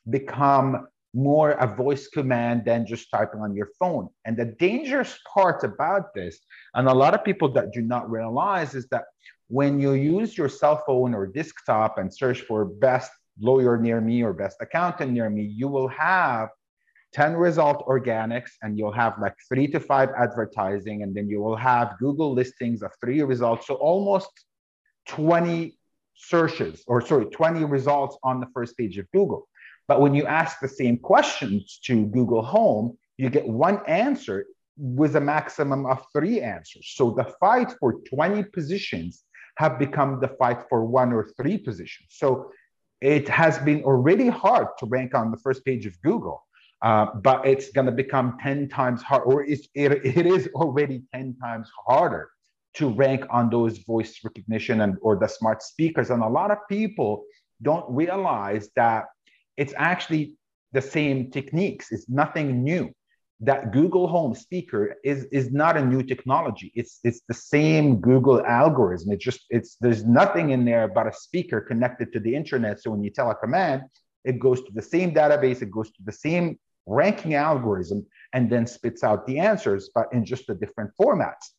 become 0.09 0.87
more 1.15 1.53
a 1.53 1.67
voice 1.67 2.09
command 2.09 2.65
than 2.65 2.85
just 2.87 3.11
typing 3.11 3.41
on 3.41 3.55
your 3.55 3.69
phone. 3.79 4.09
And 4.25 4.37
the 4.37 4.47
dangerous 4.47 5.19
part 5.33 5.63
about 5.65 6.13
this, 6.15 6.41
and 6.75 6.89
a 6.89 6.95
lot 6.95 7.15
of 7.15 7.25
people 7.25 7.49
that 7.53 7.73
do 7.73 7.81
not 7.81 8.11
realize, 8.11 8.75
is 8.75 8.89
that 8.89 9.05
when 9.49 9.79
you 9.79 9.93
use 9.93 10.37
your 10.37 10.49
cell 10.49 10.83
phone 10.87 11.15
or 11.15 11.27
desktop 11.27 11.99
and 11.99 12.13
search 12.13 12.41
for 12.43 12.65
best 12.65 13.13
lawyer 13.39 13.79
near 13.79 14.01
me 14.01 14.23
or 14.23 14.33
best 14.33 14.57
accountant 14.61 15.13
near 15.13 15.31
me, 15.31 15.43
you 15.43 15.69
will 15.69 15.89
have 15.89 16.49
10 17.13 17.37
result 17.37 17.87
organics 17.87 18.51
and 18.63 18.77
you'll 18.77 18.93
have 18.93 19.15
like 19.21 19.35
three 19.49 19.69
to 19.69 19.79
five 19.79 20.11
advertising, 20.19 21.03
and 21.03 21.15
then 21.15 21.29
you 21.29 21.41
will 21.41 21.57
have 21.57 21.97
Google 22.01 22.33
listings 22.33 22.83
of 22.83 22.91
three 23.01 23.23
results. 23.23 23.69
So 23.69 23.75
almost 23.75 24.31
20 25.09 25.79
searches, 26.17 26.83
or 26.87 27.01
sorry, 27.01 27.27
20 27.27 27.65
results 27.65 28.17
on 28.25 28.41
the 28.41 28.47
first 28.53 28.77
page 28.77 28.99
of 28.99 29.11
Google. 29.13 29.49
But 29.89 30.01
when 30.01 30.15
you 30.15 30.27
ask 30.27 30.61
the 30.61 30.69
same 30.69 30.99
questions 30.99 31.81
to 31.85 32.07
Google 32.07 32.43
Home, 32.43 32.97
you 33.17 33.31
get 33.31 33.47
one 33.47 33.81
answer 33.87 34.47
with 34.77 35.17
a 35.17 35.21
maximum 35.21 35.87
of 35.87 36.05
three 36.13 36.41
answers. 36.41 36.93
So 36.97 37.11
the 37.11 37.25
fight 37.39 37.73
for 37.79 38.01
20 38.09 38.45
positions 38.45 39.25
have 39.57 39.79
become 39.79 40.21
the 40.21 40.29
fight 40.29 40.65
for 40.69 40.85
one 40.85 41.13
or 41.13 41.31
three 41.37 41.59
positions. 41.59 42.09
So 42.11 42.51
it 43.01 43.29
has 43.29 43.59
been 43.59 43.85
already 43.85 44.29
hard 44.29 44.69
to 44.79 44.87
rank 44.87 45.15
on 45.15 45.31
the 45.31 45.37
first 45.37 45.65
page 45.65 45.87
of 45.87 46.01
Google, 46.03 46.45
uh, 46.83 47.07
but 47.23 47.47
it's 47.47 47.71
going 47.71 47.87
to 47.87 47.93
become 47.93 48.37
10 48.43 48.69
times 48.69 49.03
hard, 49.03 49.23
or 49.27 49.45
it, 49.45 49.61
it 49.75 50.27
is 50.27 50.49
already 50.55 51.03
10 51.15 51.37
times 51.41 51.71
harder 51.87 52.31
to 52.75 52.89
rank 52.89 53.25
on 53.31 53.51
those 53.51 53.79
voice 53.79 54.19
recognition 54.25 54.81
and 54.81 54.97
or 55.03 55.17
the 55.17 55.29
smart 55.29 55.63
speakers. 55.63 56.11
And 56.11 56.23
a 56.23 56.29
lot 56.29 56.51
of 56.51 56.59
people 56.69 57.25
don't 57.63 57.85
realize 57.89 58.71
that 58.75 59.05
it's 59.57 59.75
actually 59.77 60.35
the 60.73 60.83
same 60.83 61.31
techniques. 61.31 61.93
It's 61.93 62.09
nothing 62.09 62.63
new. 62.63 62.91
That 63.41 63.73
Google 63.73 64.07
Home 64.09 64.35
speaker 64.35 64.97
is, 65.05 65.25
is 65.27 65.53
not 65.53 65.77
a 65.77 65.85
new 65.85 66.03
technology. 66.03 66.73
It's, 66.75 67.01
it's 67.05 67.23
the 67.29 67.35
same 67.35 68.01
Google 68.01 68.45
algorithm. 68.47 69.13
It's 69.13 69.25
just, 69.25 69.43
it's, 69.51 69.77
there's 69.81 70.05
nothing 70.05 70.51
in 70.51 70.65
there 70.65 70.89
but 70.89 71.07
a 71.07 71.13
speaker 71.13 71.61
connected 71.61 72.13
to 72.13 72.21
the 72.21 72.35
internet. 72.35 72.81
So 72.81 72.91
when 72.91 73.03
you 73.03 73.11
tell 73.11 73.31
a 73.31 73.35
command, 73.35 73.83
it 74.25 74.39
goes 74.39 74.63
to 74.63 74.73
the 74.73 74.83
same 74.83 75.13
database, 75.13 75.63
it 75.63 75.71
goes 75.71 75.91
to 75.91 76.03
the 76.05 76.13
same 76.13 76.59
ranking 76.87 77.35
algorithm, 77.35 78.07
and 78.33 78.51
then 78.51 78.67
spits 78.67 79.03
out 79.05 79.27
the 79.27 79.39
answers, 79.39 79.91
but 79.95 80.07
in 80.13 80.25
just 80.25 80.49
a 80.49 80.55
different 80.55 80.91
formats. 81.01 81.51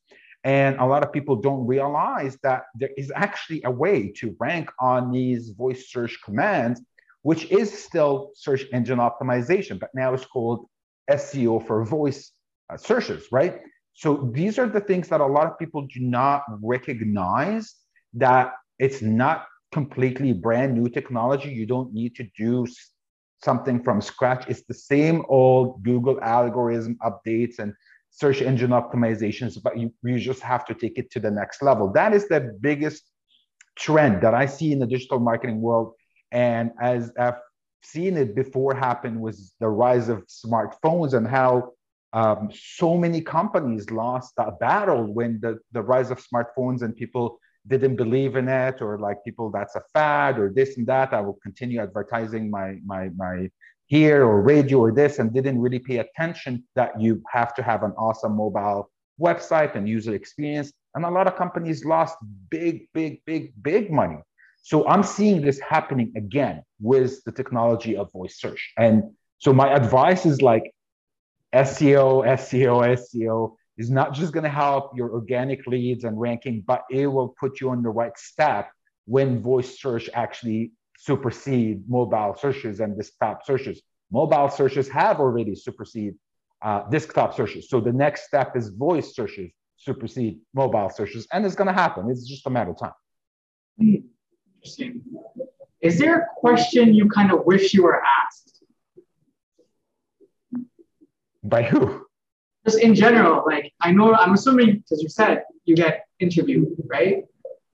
And 0.44 0.78
a 0.78 0.86
lot 0.86 1.04
of 1.04 1.12
people 1.12 1.36
don't 1.36 1.66
realize 1.66 2.38
that 2.44 2.66
there 2.76 2.92
is 2.98 3.12
actually 3.16 3.62
a 3.64 3.72
way 3.72 4.12
to 4.18 4.36
rank 4.40 4.70
on 4.80 5.12
these 5.12 5.50
voice 5.50 5.90
search 5.90 6.20
commands, 6.24 6.82
which 7.26 7.52
is 7.52 7.68
still 7.74 8.30
search 8.36 8.66
engine 8.72 9.00
optimization, 9.00 9.80
but 9.80 9.90
now 9.96 10.14
it's 10.14 10.28
called 10.28 10.68
SEO 11.10 11.66
for 11.66 11.84
voice 11.84 12.32
uh, 12.72 12.78
searches, 12.78 13.26
right? 13.32 13.62
So 13.94 14.30
these 14.32 14.60
are 14.60 14.68
the 14.68 14.80
things 14.80 15.08
that 15.08 15.22
a 15.22 15.26
lot 15.26 15.48
of 15.48 15.58
people 15.58 15.88
do 15.92 16.02
not 16.02 16.44
recognize 16.62 17.74
that 18.14 18.54
it's 18.78 19.02
not 19.02 19.48
completely 19.72 20.34
brand 20.34 20.76
new 20.76 20.88
technology. 20.88 21.50
You 21.50 21.66
don't 21.66 21.92
need 21.96 22.16
to 22.18 22.28
do 22.38 22.68
something 23.44 23.82
from 23.82 24.02
scratch. 24.02 24.46
It's 24.48 24.66
the 24.66 24.76
same 24.76 25.24
old 25.28 25.82
Google 25.82 26.22
algorithm 26.22 26.96
updates 27.02 27.58
and 27.58 27.74
search 28.12 28.44
engine 28.44 28.70
optimizations, 28.70 29.58
but 29.64 29.80
you, 29.80 29.92
you 30.04 30.20
just 30.20 30.44
have 30.44 30.64
to 30.68 30.76
take 30.76 31.00
it 31.00 31.10
to 31.14 31.20
the 31.20 31.32
next 31.32 31.64
level. 31.64 31.92
That 31.92 32.14
is 32.14 32.28
the 32.28 32.56
biggest 32.62 33.02
trend 33.76 34.22
that 34.22 34.36
I 34.36 34.46
see 34.46 34.72
in 34.72 34.78
the 34.78 34.86
digital 34.86 35.20
marketing 35.20 35.60
world. 35.60 35.94
And 36.32 36.72
as 36.80 37.12
I've 37.18 37.40
seen 37.84 38.18
it 38.18 38.36
before 38.36 38.74
happen 38.74 39.20
was 39.20 39.54
the 39.60 39.68
rise 39.68 40.10
of 40.10 40.26
smartphones 40.28 41.14
and 41.14 41.28
how 41.28 41.72
um, 42.14 42.50
so 42.54 42.98
many 42.98 43.22
companies 43.22 43.92
lost 43.92 44.34
that 44.38 44.60
battle 44.60 45.04
when 45.14 45.40
the, 45.42 45.60
the 45.72 45.82
rise 45.82 46.12
of 46.12 46.26
smartphones 46.26 46.82
and 46.82 46.96
people 46.96 47.40
didn't 47.68 47.96
believe 47.96 48.36
in 48.36 48.48
it 48.48 48.82
or 48.82 48.98
like 49.00 49.24
people 49.24 49.50
that's 49.50 49.76
a 49.76 49.82
fad 49.94 50.38
or 50.38 50.52
this 50.54 50.78
and 50.78 50.86
that 50.86 51.16
i 51.16 51.20
will 51.20 51.40
continue 51.42 51.82
advertising 51.82 52.48
my 52.48 52.78
my 52.86 53.10
my 53.18 53.50
here 53.88 54.24
or 54.26 54.42
radio 54.42 54.80
or 54.80 54.92
this 54.92 55.20
and 55.20 55.34
didn't 55.34 55.60
really 55.60 55.80
pay 55.80 55.98
attention 55.98 56.64
that 56.76 57.00
you 57.00 57.22
have 57.30 57.54
to 57.56 57.62
have 57.64 57.84
an 57.84 57.92
awesome 57.98 58.36
mobile 58.36 58.90
website 59.20 59.76
and 59.76 59.88
user 59.88 60.14
experience. 60.14 60.74
And 60.96 61.06
a 61.06 61.10
lot 61.10 61.28
of 61.28 61.36
companies 61.36 61.86
lost 61.86 62.18
big, 62.50 62.88
big, 62.94 63.22
big, 63.26 63.54
big 63.62 63.92
money. 63.92 64.18
So 64.66 64.88
I'm 64.88 65.04
seeing 65.04 65.44
this 65.44 65.60
happening 65.60 66.12
again 66.18 66.64
with 66.82 67.24
the 67.24 67.32
technology 67.32 67.96
of 67.96 68.12
voice 68.12 68.40
search. 68.40 68.74
And 68.80 69.12
so 69.38 69.54
my 69.54 69.72
advice 69.72 70.26
is 70.26 70.42
like 70.42 70.74
SEO, 71.54 72.26
SEO, 72.26 72.98
SEO 72.98 73.54
is 73.78 73.92
not 73.92 74.16
just 74.16 74.34
going 74.34 74.44
to 74.44 74.50
help 74.50 74.98
your 74.98 75.12
organic 75.12 75.68
leads 75.68 76.04
and 76.04 76.20
ranking, 76.20 76.64
but 76.66 76.82
it 76.90 77.06
will 77.06 77.36
put 77.40 77.62
you 77.62 77.70
on 77.70 77.84
the 77.84 77.92
right 77.92 78.18
step 78.18 78.72
when 79.06 79.40
voice 79.40 79.80
search 79.80 80.10
actually 80.16 80.72
supersede 80.98 81.88
mobile 81.88 82.36
searches 82.36 82.80
and 82.80 82.98
desktop 82.98 83.46
searches. 83.46 83.84
Mobile 84.12 84.50
searches 84.50 84.90
have 84.90 85.20
already 85.20 85.54
superseded 85.54 86.16
uh, 86.64 86.90
desktop 86.90 87.36
searches. 87.36 87.70
So 87.70 87.80
the 87.80 87.94
next 87.94 88.26
step 88.26 88.58
is 88.58 88.70
voice 88.70 89.14
searches 89.16 89.52
supersede 89.78 90.40
mobile 90.56 90.90
searches, 90.90 91.28
and 91.32 91.46
it's 91.46 91.54
going 91.54 91.68
to 91.68 91.74
happen. 91.74 92.10
It's 92.10 92.28
just 92.28 92.48
a 92.48 92.50
matter 92.50 92.72
of 92.72 92.80
time. 92.80 92.94
Interesting. 94.66 95.04
Is 95.82 96.00
there 96.00 96.22
a 96.22 96.26
question 96.38 96.96
you 96.96 97.08
kind 97.08 97.32
of 97.32 97.46
wish 97.46 97.76
you 97.76 97.84
were 97.84 98.02
asked? 98.04 98.64
By 101.44 101.62
who? 101.62 102.08
Just 102.66 102.80
in 102.80 102.96
general, 102.96 103.44
like 103.46 103.72
I 103.82 103.92
know, 103.92 104.16
I'm 104.16 104.34
assuming 104.34 104.78
because 104.78 105.04
you 105.04 105.10
said 105.10 105.44
you 105.66 105.76
get 105.76 106.08
interviewed, 106.20 106.70
right? 106.88 107.26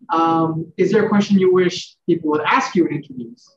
Um, 0.10 0.74
is 0.76 0.92
there 0.92 1.06
a 1.06 1.08
question 1.08 1.40
you 1.40 1.54
wish 1.54 1.96
people 2.06 2.30
would 2.32 2.42
ask 2.42 2.76
you 2.76 2.88
in 2.88 2.96
interviews? 2.98 3.48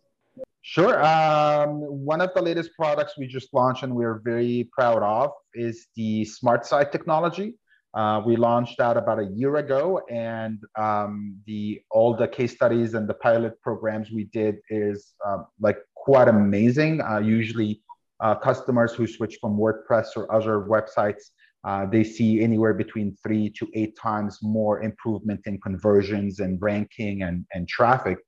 Sure. 0.63 1.05
Um, 1.05 1.81
one 1.81 2.21
of 2.21 2.31
the 2.37 2.43
latest 2.43 2.71
products 2.77 3.15
we 3.19 3.27
just 3.27 3.53
launched 3.53 3.83
and 3.83 3.93
we're 3.93 4.21
very 4.21 4.69
proud 4.71 5.03
of 5.03 5.33
is 5.55 5.89
the 5.97 6.25
Smart 6.25 6.65
site 6.67 6.93
technology. 6.93 7.55
Uh, 7.95 8.21
we 8.27 8.37
launched 8.37 8.77
that 8.79 8.97
about 8.97 9.19
a 9.21 9.27
year 9.35 9.57
ago, 9.57 10.01
and 10.11 10.59
um, 10.77 11.37
the 11.47 11.81
all 11.91 12.17
the 12.17 12.27
case 12.27 12.53
studies 12.53 12.95
and 12.95 13.09
the 13.09 13.15
pilot 13.15 13.61
programs 13.63 14.11
we 14.11 14.25
did 14.25 14.57
is 14.69 15.15
uh, 15.25 15.39
like 15.61 15.79
quite 15.95 16.29
amazing. 16.29 17.01
Uh, 17.01 17.19
usually, 17.19 17.81
uh, 18.21 18.35
customers 18.35 18.93
who 18.95 19.07
switch 19.07 19.39
from 19.41 19.57
WordPress 19.57 20.09
or 20.17 20.33
other 20.35 20.67
websites 20.69 21.31
uh, 21.65 21.87
they 21.87 22.05
see 22.05 22.43
anywhere 22.43 22.75
between 22.75 23.17
three 23.23 23.49
to 23.49 23.67
eight 23.75 23.97
times 23.97 24.39
more 24.43 24.83
improvement 24.83 25.41
in 25.47 25.59
conversions 25.61 26.41
and 26.41 26.61
ranking 26.61 27.23
and, 27.23 27.47
and 27.55 27.67
traffic. 27.67 28.19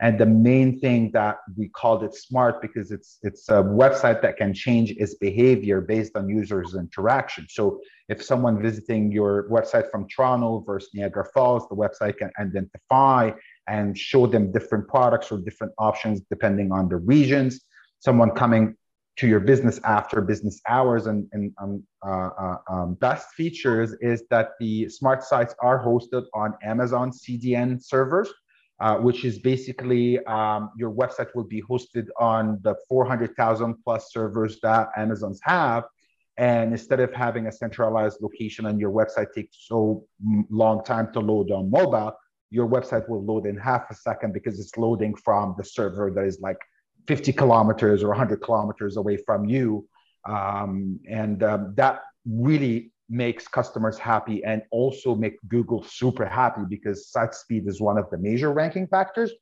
And 0.00 0.18
the 0.18 0.26
main 0.26 0.80
thing 0.80 1.10
that 1.12 1.38
we 1.56 1.68
called 1.68 2.02
it 2.02 2.14
smart 2.14 2.60
because 2.60 2.90
it's 2.90 3.18
it's 3.22 3.48
a 3.48 3.62
website 3.62 4.22
that 4.22 4.36
can 4.36 4.52
change 4.52 4.90
its 4.92 5.14
behavior 5.14 5.80
based 5.80 6.16
on 6.16 6.28
users' 6.28 6.74
interaction. 6.74 7.46
So 7.48 7.80
if 8.08 8.22
someone 8.22 8.60
visiting 8.60 9.12
your 9.12 9.48
website 9.48 9.90
from 9.90 10.06
Toronto 10.08 10.64
versus 10.66 10.90
Niagara 10.94 11.26
Falls, 11.32 11.68
the 11.68 11.76
website 11.76 12.18
can 12.18 12.30
identify 12.38 13.30
and 13.68 13.96
show 13.96 14.26
them 14.26 14.52
different 14.52 14.88
products 14.88 15.32
or 15.32 15.38
different 15.38 15.72
options 15.78 16.20
depending 16.28 16.72
on 16.72 16.88
the 16.88 16.96
regions. 16.96 17.60
Someone 18.00 18.30
coming 18.32 18.76
to 19.16 19.28
your 19.28 19.40
business 19.40 19.80
after 19.84 20.20
business 20.20 20.60
hours. 20.68 21.06
And, 21.06 21.28
and 21.32 21.52
um, 21.62 21.84
uh, 22.04 22.30
uh, 22.38 22.56
um, 22.70 22.94
best 22.94 23.28
features 23.30 23.94
is 24.00 24.24
that 24.30 24.50
the 24.58 24.88
smart 24.88 25.22
sites 25.22 25.54
are 25.60 25.82
hosted 25.84 26.24
on 26.34 26.54
Amazon 26.62 27.10
CDN 27.10 27.82
servers, 27.82 28.28
uh, 28.80 28.96
which 28.96 29.24
is 29.24 29.38
basically 29.38 30.24
um, 30.26 30.70
your 30.76 30.90
website 30.90 31.28
will 31.34 31.44
be 31.44 31.62
hosted 31.62 32.06
on 32.18 32.58
the 32.62 32.74
400,000 32.88 33.76
plus 33.84 34.12
servers 34.12 34.58
that 34.62 34.88
Amazon's 34.96 35.40
have. 35.44 35.84
And 36.36 36.72
instead 36.72 36.98
of 36.98 37.12
having 37.12 37.46
a 37.46 37.52
centralized 37.52 38.18
location 38.20 38.66
and 38.66 38.80
your 38.80 38.90
website 38.90 39.32
takes 39.32 39.68
so 39.68 40.04
long 40.50 40.82
time 40.84 41.12
to 41.12 41.20
load 41.20 41.52
on 41.52 41.70
mobile, 41.70 42.12
your 42.50 42.68
website 42.68 43.08
will 43.08 43.24
load 43.24 43.46
in 43.46 43.56
half 43.56 43.90
a 43.90 43.94
second 43.94 44.32
because 44.32 44.58
it's 44.58 44.76
loading 44.76 45.14
from 45.14 45.54
the 45.56 45.64
server 45.64 46.10
that 46.10 46.24
is 46.24 46.40
like 46.40 46.58
50 47.06 47.32
kilometers 47.32 48.02
or 48.02 48.08
100 48.08 48.42
kilometers 48.42 48.96
away 48.96 49.16
from 49.18 49.44
you. 49.44 49.86
Um, 50.28 50.98
and 51.08 51.42
um, 51.42 51.74
that 51.76 52.02
really 52.26 52.92
makes 53.08 53.46
customers 53.46 53.98
happy 53.98 54.42
and 54.44 54.62
also 54.70 55.14
make 55.14 55.36
Google 55.48 55.82
super 55.82 56.24
happy 56.24 56.62
because 56.68 57.08
site 57.08 57.34
speed 57.34 57.66
is 57.66 57.80
one 57.80 57.98
of 57.98 58.08
the 58.10 58.18
major 58.18 58.52
ranking 58.52 58.86
factors. 58.86 59.32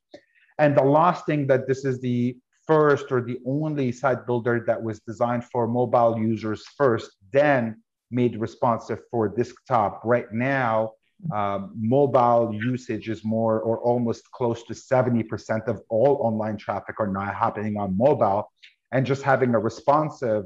And 0.59 0.77
the 0.77 0.83
last 0.83 1.25
thing 1.25 1.47
that 1.47 1.67
this 1.67 1.85
is 1.85 1.99
the 2.01 2.37
first 2.67 3.11
or 3.11 3.21
the 3.21 3.39
only 3.45 3.91
site 3.91 4.25
builder 4.25 4.63
that 4.67 4.81
was 4.81 4.99
designed 5.01 5.45
for 5.45 5.67
mobile 5.67 6.17
users 6.17 6.65
first, 6.77 7.11
then 7.31 7.81
made 8.11 8.37
responsive 8.37 8.99
for 9.09 9.27
desktop. 9.27 10.01
Right 10.03 10.31
now, 10.31 10.91
um, 11.33 11.71
mobile 11.75 12.53
usage 12.53 13.09
is 13.09 13.23
more 13.23 13.61
or 13.61 13.79
almost 13.79 14.29
close 14.31 14.63
to 14.63 14.73
70% 14.73 15.67
of 15.67 15.81
all 15.89 16.19
online 16.21 16.57
traffic 16.57 16.99
are 16.99 17.07
now 17.07 17.31
happening 17.31 17.77
on 17.77 17.97
mobile. 17.97 18.51
And 18.91 19.05
just 19.05 19.23
having 19.23 19.55
a 19.55 19.59
responsive 19.59 20.43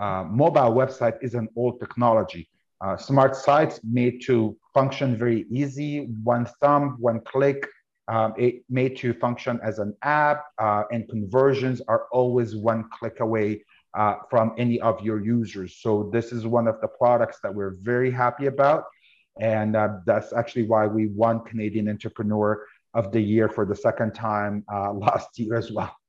uh, 0.00 0.24
mobile 0.24 0.72
website 0.74 1.18
is 1.22 1.34
an 1.34 1.48
old 1.56 1.78
technology. 1.78 2.48
Uh, 2.84 2.98
smart 2.98 3.34
sites 3.34 3.80
made 3.82 4.20
to 4.20 4.54
function 4.74 5.16
very 5.16 5.46
easy, 5.50 6.06
one 6.22 6.44
thumb, 6.60 6.96
one 7.00 7.18
click, 7.20 7.66
um, 8.08 8.34
it 8.36 8.62
made 8.68 8.94
to 8.98 9.14
function 9.14 9.58
as 9.62 9.78
an 9.78 9.96
app, 10.02 10.44
uh, 10.58 10.82
and 10.92 11.08
conversions 11.08 11.80
are 11.88 12.06
always 12.12 12.54
one 12.54 12.84
click 12.92 13.20
away 13.20 13.64
uh, 13.94 14.16
from 14.28 14.52
any 14.58 14.78
of 14.82 15.00
your 15.00 15.24
users. 15.24 15.78
So 15.80 16.10
this 16.12 16.30
is 16.30 16.46
one 16.46 16.68
of 16.68 16.78
the 16.82 16.88
products 16.88 17.38
that 17.42 17.54
we're 17.54 17.74
very 17.80 18.10
happy 18.10 18.46
about. 18.46 18.84
And 19.40 19.76
uh, 19.76 20.00
that's 20.04 20.34
actually 20.34 20.66
why 20.66 20.86
we 20.86 21.06
won 21.06 21.40
Canadian 21.40 21.88
Entrepreneur 21.88 22.66
of 22.92 23.12
the 23.12 23.20
Year 23.20 23.48
for 23.48 23.64
the 23.64 23.74
second 23.74 24.14
time 24.14 24.62
uh, 24.70 24.92
last 25.06 25.38
year 25.38 25.56
as 25.56 25.72
well. 25.72 25.96